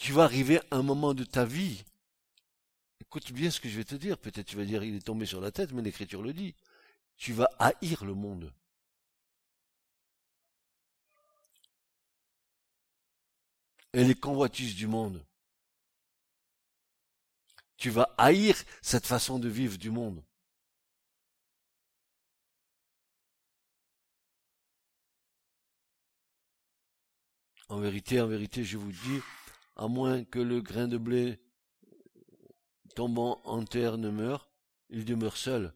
[0.01, 1.83] tu vas arriver à un moment de ta vie.
[3.01, 4.17] Écoute bien ce que je vais te dire.
[4.17, 6.55] Peut-être tu vas dire il est tombé sur la tête, mais l'écriture le dit.
[7.21, 8.51] Tu vas haïr le monde.
[13.93, 15.23] Et les convoitises du monde.
[17.77, 20.23] Tu vas haïr cette façon de vivre du monde.
[27.69, 29.21] En vérité, en vérité, je vous dis,
[29.75, 31.39] à moins que le grain de blé
[32.95, 34.49] tombant en terre ne meure,
[34.89, 35.71] il demeure seul.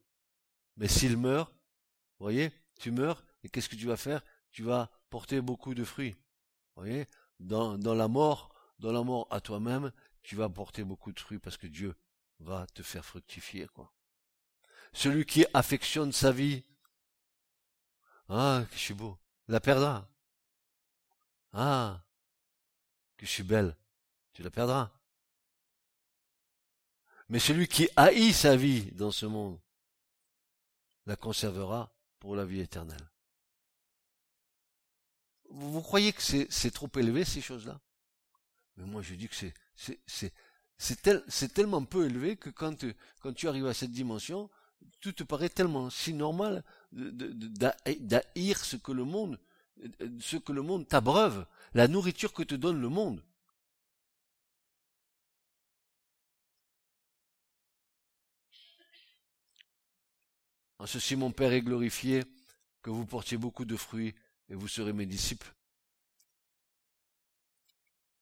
[0.78, 1.53] Mais s'il meurt,
[2.19, 4.21] voyez, tu meurs, et qu'est-ce que tu vas faire?
[4.51, 6.15] Tu vas porter beaucoup de fruits.
[6.76, 7.07] Voyez,
[7.39, 9.91] dans, dans la mort, dans la mort à toi-même,
[10.23, 11.95] tu vas porter beaucoup de fruits parce que Dieu
[12.39, 13.93] va te faire fructifier, quoi.
[14.93, 16.63] Celui qui affectionne sa vie,
[18.30, 19.17] ah, que je suis beau,
[19.47, 20.09] la perdra.
[21.51, 22.03] Ah,
[23.17, 23.76] que je suis belle,
[24.34, 24.91] tu la perdras.
[27.30, 29.59] Mais celui qui haït sa vie dans ce monde
[31.06, 33.10] la conservera pour la vie éternelle.
[35.49, 37.80] Vous, croyez que c'est trop élevé ces choses-là?
[38.78, 39.36] Mais moi je dis que
[40.78, 42.86] c'est tellement peu élevé que quand,
[43.22, 44.49] quand tu arrives à cette dimension,
[44.99, 49.39] tout te paraît tellement si normal d'haïr ce que le monde
[50.20, 53.22] ce que le monde t'abreuve, la nourriture que te donne le monde.
[60.86, 62.21] En ceci mon Père est glorifié,
[62.83, 64.13] que vous portiez beaucoup de fruits
[64.49, 65.51] et vous serez mes disciples.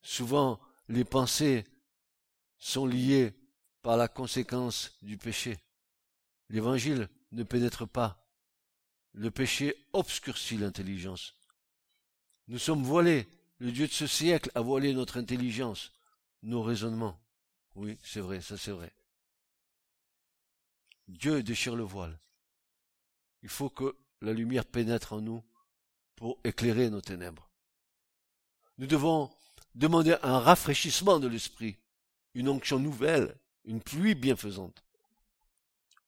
[0.01, 1.65] Souvent, les pensées
[2.59, 3.33] sont liées
[3.81, 5.59] par la conséquence du péché.
[6.47, 8.25] L'évangile ne pénètre pas.
[9.11, 11.35] Le péché obscurcit l'intelligence.
[12.47, 13.27] Nous sommes voilés.
[13.57, 15.91] Le Dieu de ce siècle a voilé notre intelligence,
[16.43, 17.21] nos raisonnements.
[17.75, 18.93] Oui, c'est vrai, ça c'est vrai.
[21.09, 22.17] Dieu déchire le voile.
[23.43, 25.43] Il faut que la lumière pénètre en nous
[26.15, 27.49] pour éclairer nos ténèbres.
[28.77, 29.29] Nous devons
[29.75, 31.77] demander un rafraîchissement de l'esprit,
[32.33, 33.35] une onction nouvelle,
[33.65, 34.83] une pluie bienfaisante.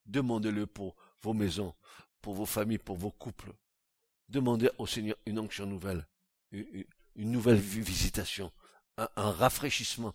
[0.06, 1.74] Demandez-le pour vos maisons,
[2.22, 3.54] pour vos familles, pour vos couples.
[4.30, 6.08] Demandez au Seigneur une onction nouvelle,
[6.52, 8.52] une nouvelle visitation,
[8.98, 10.14] un, rafraîchissement.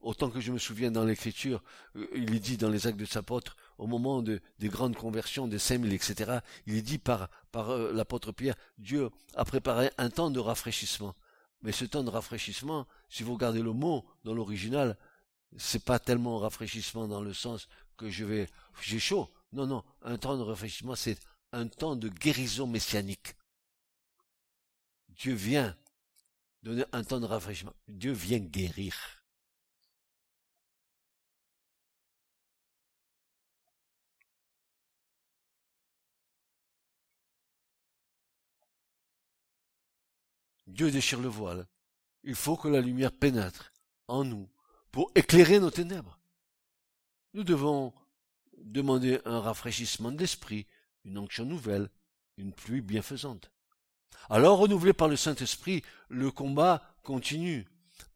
[0.00, 1.62] Autant que je me souviens dans l'écriture,
[1.96, 5.48] euh, il est dit dans les actes de apôtres, au moment de, des grandes conversions,
[5.48, 10.08] des 5000, etc., il est dit par, par euh, l'apôtre Pierre, Dieu a préparé un
[10.08, 11.16] temps de rafraîchissement.
[11.62, 14.96] Mais ce temps de rafraîchissement, si vous regardez le mot dans l'original,
[15.56, 17.66] c'est pas tellement rafraîchissement dans le sens
[17.96, 18.48] que je vais,
[18.82, 19.28] j'ai chaud.
[19.52, 21.18] Non, non, un temps de rafraîchissement, c'est
[21.50, 23.34] un temps de guérison messianique.
[25.08, 25.76] Dieu vient
[26.62, 27.74] donner un temps de rafraîchissement.
[27.88, 29.21] Dieu vient guérir.
[40.72, 41.66] Dieu déchire le voile.
[42.24, 43.72] Il faut que la lumière pénètre
[44.08, 44.48] en nous
[44.90, 46.18] pour éclairer nos ténèbres.
[47.34, 47.92] nous devons
[48.58, 50.66] demander un rafraîchissement d'esprit,
[51.04, 51.90] une onction nouvelle,
[52.36, 53.50] une pluie bienfaisante.
[54.30, 57.66] Alors, renouvelé par le Saint-Esprit, le combat continue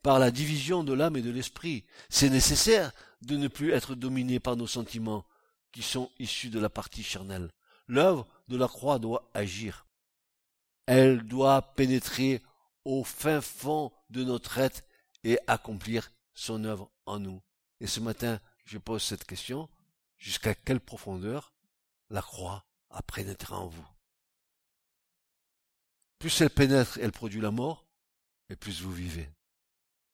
[0.03, 1.85] par la division de l'âme et de l'esprit.
[2.09, 2.93] C'est nécessaire
[3.23, 5.27] de ne plus être dominé par nos sentiments
[5.73, 7.51] qui sont issus de la partie charnelle.
[7.89, 9.86] L'œuvre de la croix doit agir.
[10.87, 12.43] Elle doit pénétrer
[12.85, 14.83] au fin fond de notre être
[15.25, 17.43] et accomplir son œuvre en nous.
[17.81, 19.69] Et ce matin, je pose cette question.
[20.17, 21.53] Jusqu'à quelle profondeur
[22.09, 23.87] la croix a pénétré en vous?
[26.19, 27.87] Plus elle pénètre, elle produit la mort,
[28.49, 29.29] et plus vous vivez.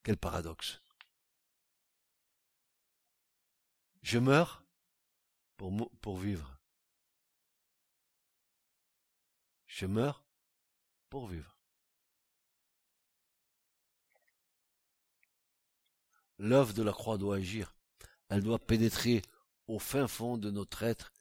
[0.03, 0.83] Quel paradoxe.
[4.03, 4.65] Je meurs
[5.57, 6.59] pour, pour vivre.
[9.67, 10.22] Je meurs
[11.13, 11.59] pour vivre.
[16.39, 17.77] L'œuvre de la croix doit agir.
[18.31, 19.21] Elle doit pénétrer
[19.67, 21.13] au fin fond de notre être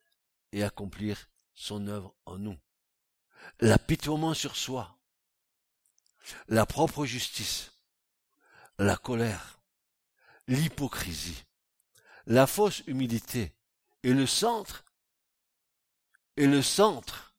[0.54, 2.58] et accomplir son œuvre en nous.
[3.60, 4.98] L'apitoiement sur soi,
[6.48, 7.74] la propre justice,
[8.78, 9.60] la colère,
[10.48, 11.44] l'hypocrisie,
[12.28, 13.54] la fausse humilité
[14.04, 14.86] et le centre,
[16.38, 17.36] et le centre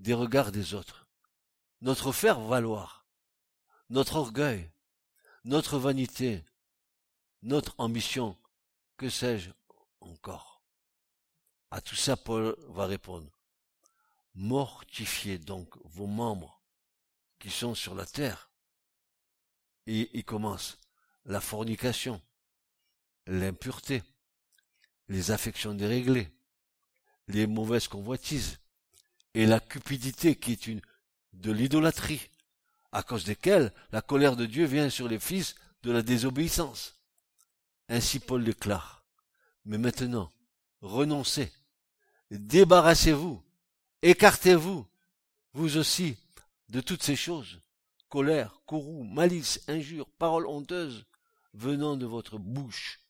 [0.00, 1.03] des regards des autres,
[1.84, 3.06] notre faire valoir,
[3.90, 4.70] notre orgueil,
[5.44, 6.42] notre vanité,
[7.42, 8.38] notre ambition,
[8.96, 9.50] que sais-je
[10.00, 10.62] encore
[11.70, 13.30] À tout ça, Paul va répondre.
[14.34, 16.62] Mortifiez donc vos membres
[17.38, 18.50] qui sont sur la terre.
[19.86, 20.78] Et il commence
[21.26, 22.22] la fornication,
[23.26, 24.02] l'impureté,
[25.08, 26.30] les affections déréglées,
[27.28, 28.58] les mauvaises convoitises,
[29.34, 30.80] et la cupidité qui est une
[31.34, 32.30] de l'idolâtrie,
[32.92, 36.98] à cause desquelles la colère de Dieu vient sur les fils de la désobéissance.
[37.88, 39.04] Ainsi Paul déclare.
[39.64, 40.32] Mais maintenant,
[40.80, 41.52] renoncez,
[42.30, 43.42] débarrassez-vous,
[44.02, 44.86] écartez-vous,
[45.52, 46.16] vous aussi,
[46.68, 47.60] de toutes ces choses,
[48.08, 51.04] colère, courroux, malice, injure, paroles honteuses,
[51.52, 53.00] venant de votre bouche.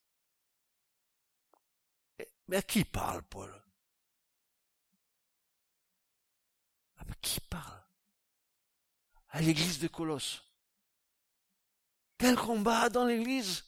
[2.48, 3.50] Mais à qui parle Paul?
[6.96, 7.83] À qui parle?
[9.34, 10.42] À l'église de Colosse.
[12.18, 13.64] Quel combat dans l'église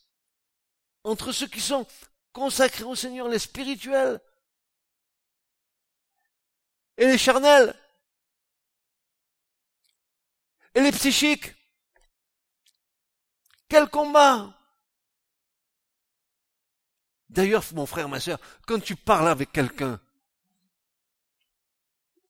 [1.03, 1.87] entre ceux qui sont
[2.33, 4.21] consacrés au Seigneur, les spirituels,
[6.97, 7.75] et les charnels,
[10.75, 11.53] et les psychiques.
[13.69, 14.53] Quel combat
[17.29, 20.01] D'ailleurs, mon frère, ma soeur, quand tu parles avec quelqu'un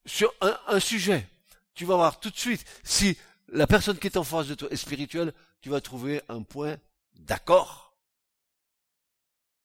[0.06, 1.28] sur un, un, sujet,
[1.76, 3.16] tu vas voir tout de suite si
[3.48, 6.76] la personne qui est en face de toi est spirituelle, tu vas trouver un point
[7.14, 7.96] d'accord.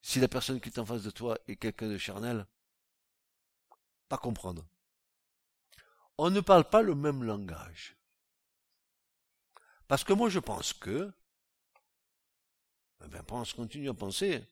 [0.02, 2.46] Si la personne qui est en face de toi est quelqu'un de charnel,
[4.10, 4.68] pas comprendre.
[6.18, 7.96] On ne parle pas le même langage.
[9.88, 11.12] Parce que moi je pense que,
[13.04, 14.44] eh ben pense, continue à penser.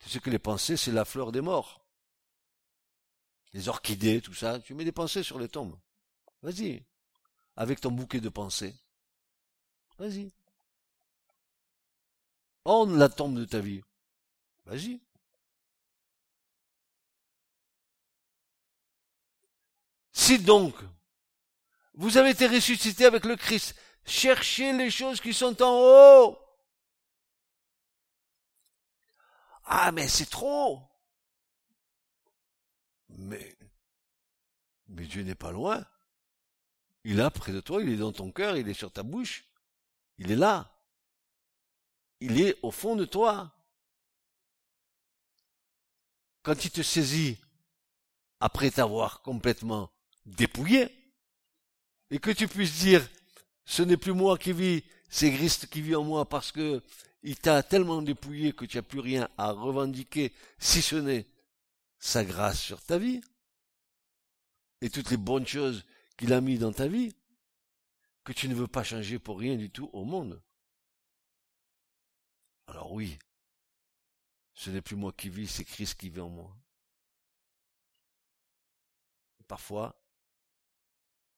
[0.00, 1.85] Tu sais que les pensées, c'est la fleur des morts.
[3.56, 5.78] Les orchidées, tout ça, tu mets des pensées sur les tombes.
[6.42, 6.84] Vas-y.
[7.56, 8.74] Avec ton bouquet de pensées.
[9.96, 10.30] Vas-y.
[12.66, 13.80] Orne la tombe de ta vie.
[14.66, 15.00] Vas-y.
[20.12, 20.74] Si donc
[21.94, 26.38] vous avez été ressuscité avec le Christ, cherchez les choses qui sont en haut.
[29.64, 30.85] Ah, mais c'est trop.
[33.16, 33.56] Mais,
[34.88, 35.84] mais Dieu n'est pas loin.
[37.04, 39.02] Il est là près de toi, il est dans ton cœur, il est sur ta
[39.02, 39.44] bouche.
[40.18, 40.72] Il est là.
[42.20, 43.52] Il est au fond de toi.
[46.42, 47.38] Quand il te saisit
[48.40, 49.90] après t'avoir complètement
[50.24, 50.88] dépouillé,
[52.10, 53.08] et que tu puisses dire,
[53.64, 56.82] ce n'est plus moi qui vis, c'est Christ qui vit en moi parce que
[57.22, 61.26] il t'a tellement dépouillé que tu n'as plus rien à revendiquer, si ce n'est
[61.98, 63.20] sa grâce sur ta vie,
[64.80, 65.84] et toutes les bonnes choses
[66.16, 67.14] qu'il a mis dans ta vie,
[68.24, 70.42] que tu ne veux pas changer pour rien du tout au monde.
[72.66, 73.18] Alors oui,
[74.54, 76.56] ce n'est plus moi qui vis, c'est Christ qui vit en moi.
[79.46, 80.02] Parfois,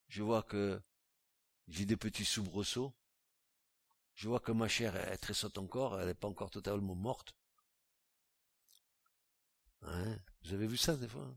[0.08, 0.80] je vois que
[1.66, 2.94] j'ai des petits soubresauts.
[4.14, 7.36] Je vois que ma chair est très saute encore, elle n'est pas encore totalement morte.
[9.82, 10.18] Hein?
[10.42, 11.28] Vous avez vu ça des fois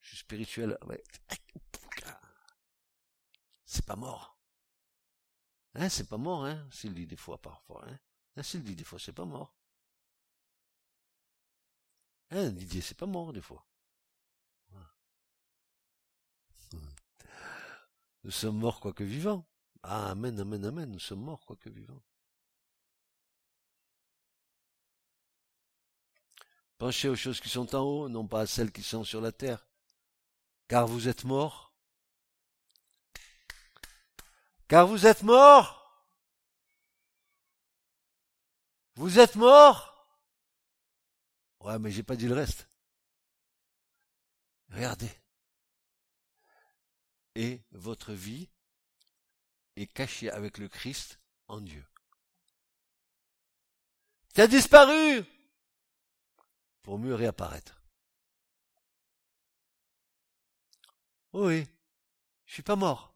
[0.00, 0.78] Je suis spirituel.
[3.64, 4.38] C'est pas mort.
[5.74, 7.84] Hein, c'est pas mort, hein, s'il dit des fois parfois.
[7.88, 7.98] Hein.
[8.36, 9.56] Ainsi il dit des fois, c'est pas mort.
[12.30, 13.66] Hein, Didier, c'est pas mort des fois.
[18.24, 19.46] Nous sommes morts quoique vivants.
[19.82, 22.02] Ah, amen, amen, amen, nous sommes morts quoique vivants.
[26.78, 29.32] Penchez aux choses qui sont en haut, non pas à celles qui sont sur la
[29.32, 29.66] terre.
[30.68, 31.72] Car vous êtes morts.
[34.68, 35.84] Car vous êtes morts.
[38.96, 40.08] Vous êtes morts.
[41.60, 42.68] Ouais, mais j'ai pas dit le reste.
[44.70, 45.10] Regardez.
[47.34, 48.48] Et votre vie
[49.76, 51.18] est cachée avec le Christ
[51.48, 51.84] en Dieu.
[54.34, 55.24] Tu as disparu
[56.84, 57.82] pour mieux réapparaître.
[61.32, 61.66] Oui,
[62.46, 63.12] je suis pas mort.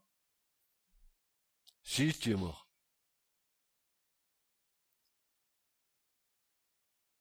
[1.85, 2.67] Si, tu es mort.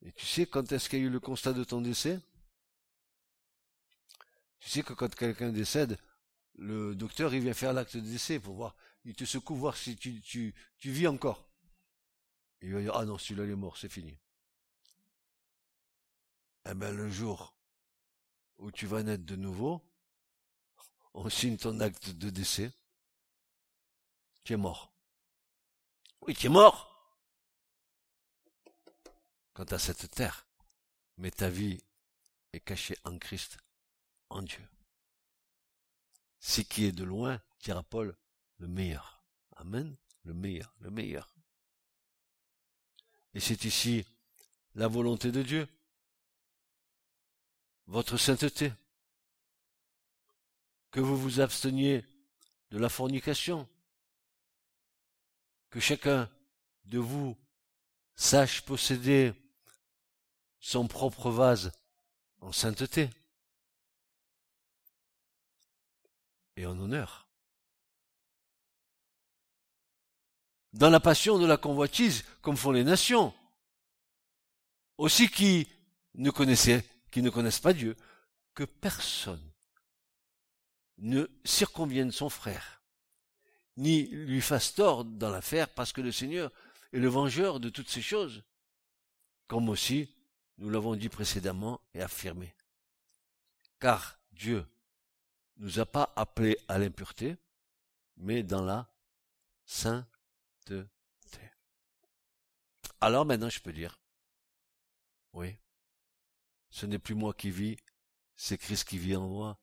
[0.01, 2.19] Et tu sais quand est-ce qu'il y a eu le constat de ton décès?
[4.59, 5.99] Tu sais que quand quelqu'un décède,
[6.55, 9.97] le docteur il vient faire l'acte de décès pour voir, il te secoue voir si
[9.97, 11.49] tu, tu, tu vis encore.
[12.61, 14.17] il va dire ah non celui-là il est mort, c'est fini.
[16.69, 17.55] Eh ben le jour
[18.57, 19.81] où tu vas naître de nouveau,
[21.13, 22.71] on signe ton acte de décès.
[24.43, 24.91] Tu es mort.
[26.21, 26.93] Oui, tu es mort
[29.53, 30.45] quant à cette terre,
[31.17, 31.81] mais ta vie
[32.53, 33.57] est cachée en Christ,
[34.29, 34.67] en Dieu.
[36.39, 38.15] Ce qui est de loin, dira Paul,
[38.57, 39.23] le meilleur.
[39.55, 39.95] Amen.
[40.23, 41.29] Le meilleur, le meilleur.
[43.33, 44.05] Et c'est ici
[44.75, 45.67] la volonté de Dieu.
[47.87, 48.71] Votre sainteté.
[50.91, 52.05] Que vous vous absteniez
[52.71, 53.67] de la fornication.
[55.69, 56.29] Que chacun
[56.85, 57.37] de vous
[58.15, 59.33] sache posséder
[60.59, 61.71] son propre vase
[62.41, 63.09] en sainteté
[66.55, 67.27] et en honneur.
[70.73, 73.33] Dans la passion de la convoitise, comme font les nations,
[74.97, 75.67] aussi qui
[76.15, 77.95] ne connaissaient, qui ne connaissent pas Dieu,
[78.53, 79.51] que personne
[80.97, 82.81] ne circonvienne son frère,
[83.75, 86.51] ni lui fasse tort dans l'affaire, parce que le Seigneur
[86.91, 88.43] est le vengeur de toutes ces choses,
[89.47, 90.13] comme aussi
[90.57, 92.55] nous l'avons dit précédemment et affirmé.
[93.79, 94.65] Car Dieu
[95.57, 97.37] nous a pas appelés à l'impureté,
[98.17, 98.89] mais dans la
[99.65, 100.83] sainteté.
[102.99, 103.99] Alors maintenant je peux dire,
[105.33, 105.55] oui,
[106.69, 107.77] ce n'est plus moi qui vis,
[108.35, 109.59] c'est Christ qui vit en moi,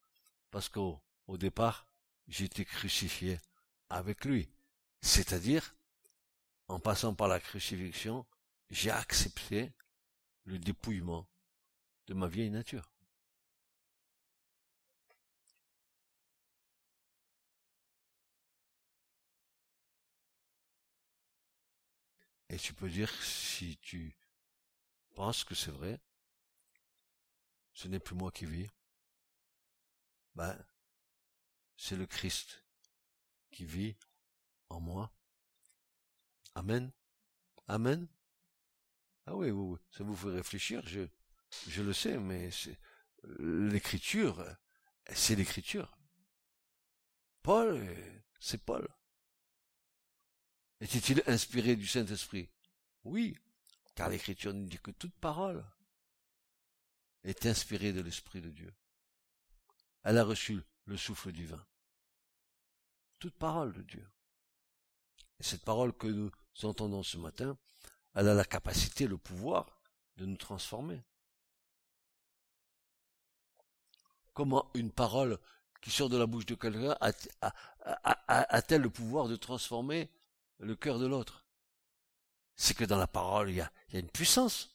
[0.51, 1.87] parce qu'au au départ,
[2.29, 3.41] j'étais crucifié
[3.89, 4.51] avec lui.
[5.01, 5.75] C'est-à-dire,
[6.69, 8.27] en passant par la crucifixion,
[8.71, 9.73] j'ai accepté
[10.45, 11.29] le dépouillement
[12.07, 12.91] de ma vieille nature.
[22.49, 24.15] Et tu peux dire, si tu
[25.15, 26.01] penses que c'est vrai,
[27.75, 28.71] ce n'est plus moi qui vis,
[30.35, 30.59] ben,
[31.77, 32.65] c'est le Christ
[33.51, 33.97] qui vit
[34.69, 35.13] en moi.
[36.55, 36.93] Amen.
[37.69, 38.09] Amen.
[39.27, 39.49] Ah oui,
[39.91, 41.07] ça vous fait réfléchir, je,
[41.69, 42.51] je le sais, mais
[43.39, 44.45] l'écriture,
[45.13, 45.97] c'est l'écriture.
[47.43, 47.87] Paul,
[48.39, 48.87] c'est Paul.
[50.81, 52.51] Était-il inspiré du Saint-Esprit?
[53.05, 53.39] Oui,
[53.95, 55.65] car l'écriture nous dit que toute parole
[57.25, 58.73] est inspirée de l'Esprit de Dieu.
[60.03, 61.65] Elle a reçu le souffle divin.
[63.19, 64.07] Toute parole de Dieu.
[65.41, 66.31] Et cette parole que nous
[66.63, 67.59] entendons ce matin,
[68.15, 69.81] elle a la capacité, le pouvoir
[70.17, 71.03] de nous transformer.
[74.33, 75.39] Comment une parole
[75.81, 76.97] qui sort de la bouche de quelqu'un
[77.81, 80.11] a-t-elle le pouvoir de transformer
[80.59, 81.45] le cœur de l'autre?
[82.57, 84.74] C'est que dans la parole, il y a, une puissance.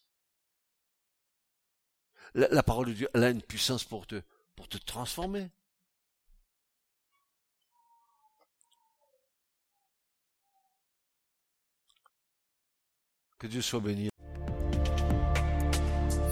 [2.35, 4.21] La, parole de Dieu, a une puissance pour te,
[4.55, 5.49] pour te transformer.
[13.39, 14.09] Que Dieu soit béni.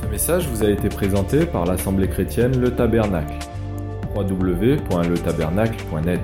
[0.01, 3.39] Ce message vous a été présenté par l'Assemblée chrétienne Le Tabernacle.
[4.13, 6.19] www.letabernacle.net